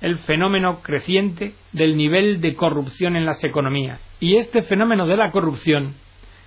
el 0.00 0.18
fenómeno 0.18 0.80
creciente 0.82 1.54
del 1.72 1.96
nivel 1.96 2.40
de 2.40 2.54
corrupción 2.54 3.16
en 3.16 3.24
las 3.24 3.42
economías. 3.44 4.00
Y 4.20 4.36
este 4.36 4.62
fenómeno 4.62 5.06
de 5.06 5.16
la 5.16 5.30
corrupción 5.30 5.94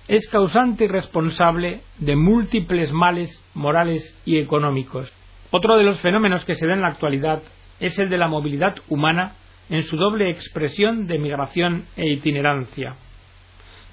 es 0.08 0.28
causante 0.28 0.84
y 0.84 0.88
responsable 0.88 1.80
de 1.98 2.16
múltiples 2.16 2.92
males 2.92 3.42
morales 3.54 4.16
y 4.24 4.38
económicos. 4.38 5.12
Otro 5.50 5.76
de 5.76 5.84
los 5.84 6.00
fenómenos 6.00 6.44
que 6.44 6.54
se 6.54 6.66
da 6.66 6.74
en 6.74 6.82
la 6.82 6.88
actualidad 6.88 7.42
es 7.80 7.98
el 7.98 8.08
de 8.08 8.18
la 8.18 8.28
movilidad 8.28 8.76
humana 8.88 9.34
en 9.68 9.82
su 9.84 9.96
doble 9.96 10.30
expresión 10.30 11.06
de 11.06 11.18
migración 11.18 11.86
e 11.96 12.10
itinerancia. 12.10 12.94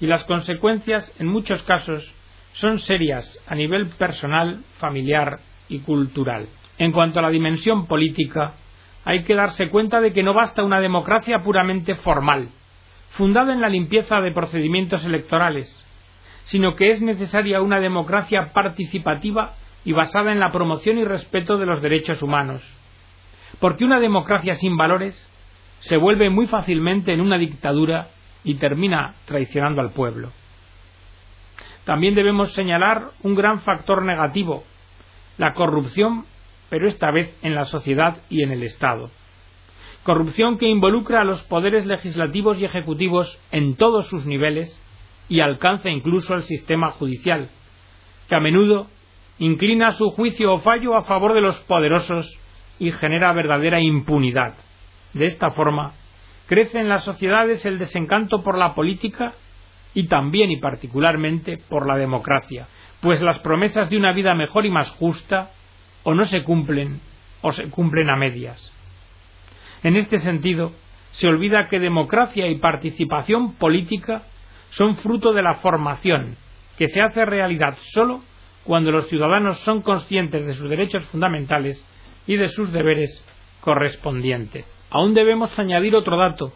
Y 0.00 0.06
las 0.06 0.24
consecuencias, 0.24 1.12
en 1.18 1.28
muchos 1.28 1.62
casos, 1.62 2.12
son 2.54 2.78
serias 2.80 3.38
a 3.46 3.54
nivel 3.54 3.88
personal, 3.88 4.62
familiar 4.78 5.40
y 5.68 5.80
cultural. 5.80 6.46
En 6.78 6.92
cuanto 6.92 7.18
a 7.18 7.22
la 7.22 7.30
dimensión 7.30 7.86
política, 7.86 8.54
hay 9.04 9.22
que 9.24 9.34
darse 9.34 9.68
cuenta 9.68 10.00
de 10.00 10.12
que 10.12 10.22
no 10.22 10.34
basta 10.34 10.64
una 10.64 10.80
democracia 10.80 11.42
puramente 11.42 11.94
formal, 11.96 12.48
fundada 13.10 13.52
en 13.52 13.60
la 13.60 13.68
limpieza 13.68 14.20
de 14.20 14.32
procedimientos 14.32 15.04
electorales, 15.04 15.68
sino 16.44 16.74
que 16.74 16.88
es 16.88 17.00
necesaria 17.00 17.60
una 17.60 17.80
democracia 17.80 18.52
participativa 18.52 19.54
y 19.84 19.92
basada 19.92 20.32
en 20.32 20.40
la 20.40 20.52
promoción 20.52 20.98
y 20.98 21.04
respeto 21.04 21.58
de 21.58 21.66
los 21.66 21.82
derechos 21.82 22.22
humanos. 22.22 22.62
Porque 23.60 23.84
una 23.84 24.00
democracia 24.00 24.54
sin 24.54 24.76
valores 24.76 25.30
se 25.80 25.96
vuelve 25.96 26.30
muy 26.30 26.46
fácilmente 26.46 27.12
en 27.12 27.20
una 27.20 27.38
dictadura 27.38 28.08
y 28.44 28.56
termina 28.56 29.14
traicionando 29.24 29.80
al 29.80 29.90
pueblo. 29.90 30.30
También 31.84 32.14
debemos 32.14 32.52
señalar 32.52 33.10
un 33.22 33.34
gran 33.34 33.60
factor 33.60 34.02
negativo, 34.02 34.64
la 35.36 35.54
corrupción, 35.54 36.24
pero 36.70 36.88
esta 36.88 37.10
vez 37.10 37.34
en 37.42 37.54
la 37.54 37.64
sociedad 37.64 38.18
y 38.28 38.42
en 38.42 38.52
el 38.52 38.62
Estado. 38.62 39.10
Corrupción 40.02 40.58
que 40.58 40.68
involucra 40.68 41.22
a 41.22 41.24
los 41.24 41.42
poderes 41.42 41.86
legislativos 41.86 42.58
y 42.58 42.64
ejecutivos 42.64 43.38
en 43.50 43.76
todos 43.76 44.06
sus 44.06 44.26
niveles 44.26 44.78
y 45.28 45.40
alcanza 45.40 45.90
incluso 45.90 46.34
el 46.34 46.42
sistema 46.42 46.90
judicial, 46.90 47.48
que 48.28 48.36
a 48.36 48.40
menudo 48.40 48.86
inclina 49.38 49.92
su 49.92 50.10
juicio 50.10 50.54
o 50.54 50.60
fallo 50.60 50.94
a 50.94 51.04
favor 51.04 51.32
de 51.32 51.40
los 51.40 51.58
poderosos 51.60 52.38
y 52.78 52.92
genera 52.92 53.32
verdadera 53.32 53.80
impunidad. 53.80 54.54
De 55.12 55.26
esta 55.26 55.50
forma, 55.50 55.92
crece 56.46 56.78
en 56.78 56.88
las 56.88 57.04
sociedades 57.04 57.64
el 57.64 57.78
desencanto 57.78 58.42
por 58.42 58.58
la 58.58 58.74
política 58.74 59.34
y 59.94 60.08
también 60.08 60.50
y 60.50 60.58
particularmente 60.58 61.58
por 61.68 61.86
la 61.86 61.96
democracia, 61.96 62.66
pues 63.00 63.22
las 63.22 63.38
promesas 63.38 63.90
de 63.90 63.96
una 63.96 64.12
vida 64.12 64.34
mejor 64.34 64.66
y 64.66 64.70
más 64.70 64.90
justa 64.92 65.50
o 66.02 66.14
no 66.14 66.24
se 66.24 66.42
cumplen 66.42 67.00
o 67.42 67.52
se 67.52 67.68
cumplen 67.70 68.10
a 68.10 68.16
medias. 68.16 68.72
En 69.82 69.96
este 69.96 70.18
sentido, 70.18 70.72
se 71.12 71.28
olvida 71.28 71.68
que 71.68 71.78
democracia 71.78 72.48
y 72.48 72.56
participación 72.56 73.54
política 73.54 74.22
son 74.70 74.96
fruto 74.96 75.32
de 75.32 75.42
la 75.42 75.54
formación, 75.56 76.36
que 76.76 76.88
se 76.88 77.00
hace 77.00 77.24
realidad 77.24 77.76
sólo 77.92 78.22
cuando 78.64 78.90
los 78.90 79.08
ciudadanos 79.08 79.58
son 79.60 79.82
conscientes 79.82 80.44
de 80.44 80.54
sus 80.54 80.68
derechos 80.68 81.04
fundamentales 81.06 81.84
y 82.26 82.36
de 82.36 82.48
sus 82.48 82.72
deberes 82.72 83.22
correspondientes. 83.60 84.73
Aún 84.94 85.12
debemos 85.12 85.58
añadir 85.58 85.96
otro 85.96 86.16
dato, 86.16 86.52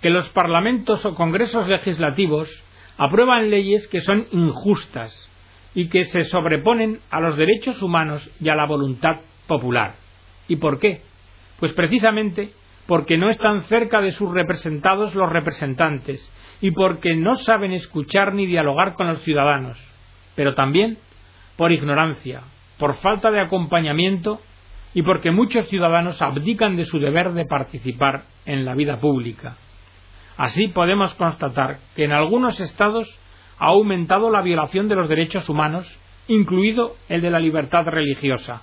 que 0.00 0.08
los 0.08 0.28
parlamentos 0.28 1.04
o 1.04 1.16
congresos 1.16 1.66
legislativos 1.66 2.48
aprueban 2.96 3.50
leyes 3.50 3.88
que 3.88 4.00
son 4.00 4.28
injustas 4.30 5.28
y 5.74 5.88
que 5.88 6.04
se 6.04 6.22
sobreponen 6.26 7.00
a 7.10 7.18
los 7.18 7.36
derechos 7.36 7.82
humanos 7.82 8.30
y 8.40 8.48
a 8.48 8.54
la 8.54 8.66
voluntad 8.66 9.22
popular. 9.48 9.96
¿Y 10.46 10.54
por 10.54 10.78
qué? 10.78 11.02
Pues 11.58 11.72
precisamente 11.72 12.52
porque 12.86 13.18
no 13.18 13.28
están 13.28 13.64
cerca 13.64 14.00
de 14.00 14.12
sus 14.12 14.30
representados 14.30 15.16
los 15.16 15.28
representantes 15.28 16.30
y 16.60 16.70
porque 16.70 17.16
no 17.16 17.34
saben 17.34 17.72
escuchar 17.72 18.34
ni 18.34 18.46
dialogar 18.46 18.94
con 18.94 19.08
los 19.08 19.20
ciudadanos, 19.22 19.82
pero 20.36 20.54
también 20.54 20.98
por 21.56 21.72
ignorancia, 21.72 22.42
por 22.78 22.98
falta 22.98 23.32
de 23.32 23.40
acompañamiento 23.40 24.40
y 24.94 25.02
porque 25.02 25.32
muchos 25.32 25.68
ciudadanos 25.68 26.22
abdican 26.22 26.76
de 26.76 26.84
su 26.84 26.98
deber 26.98 27.32
de 27.32 27.44
participar 27.44 28.24
en 28.46 28.64
la 28.64 28.74
vida 28.74 29.00
pública. 29.00 29.56
Así 30.36 30.68
podemos 30.68 31.14
constatar 31.14 31.78
que 31.94 32.04
en 32.04 32.12
algunos 32.12 32.60
estados 32.60 33.12
ha 33.58 33.66
aumentado 33.66 34.30
la 34.30 34.42
violación 34.42 34.88
de 34.88 34.96
los 34.96 35.08
derechos 35.08 35.48
humanos, 35.48 35.92
incluido 36.28 36.96
el 37.08 37.20
de 37.20 37.30
la 37.30 37.38
libertad 37.38 37.84
religiosa, 37.86 38.62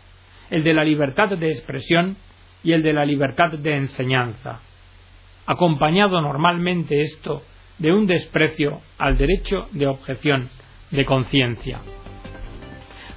el 0.50 0.64
de 0.64 0.74
la 0.74 0.84
libertad 0.84 1.30
de 1.30 1.52
expresión 1.52 2.18
y 2.64 2.74
el 2.74 2.84
de 2.84 2.94
la 2.94 3.06
libertad 3.06 3.52
de 3.52 3.76
enseñanza, 3.76 4.60
acompañado 5.46 6.22
normalmente 6.22 7.02
esto 7.02 7.44
de 7.78 7.92
un 7.92 8.06
desprecio 8.06 8.82
al 8.98 9.18
derecho 9.18 9.68
de 9.72 9.88
objeción 9.88 10.50
de 10.92 11.06
conciencia. 11.06 11.80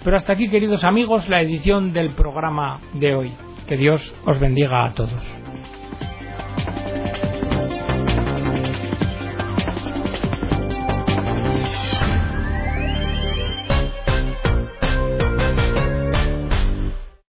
Pero 0.04 0.18
hasta 0.18 0.34
aquí, 0.34 0.50
queridos 0.50 0.84
amigos, 0.84 1.28
la 1.30 1.40
edición 1.40 1.94
del 1.94 2.10
programa 2.10 2.80
de 2.92 3.14
hoy. 3.14 3.32
Que 3.66 3.78
Dios 3.78 4.14
os 4.26 4.38
bendiga 4.38 4.84
a 4.84 4.92
todos. 4.92 5.43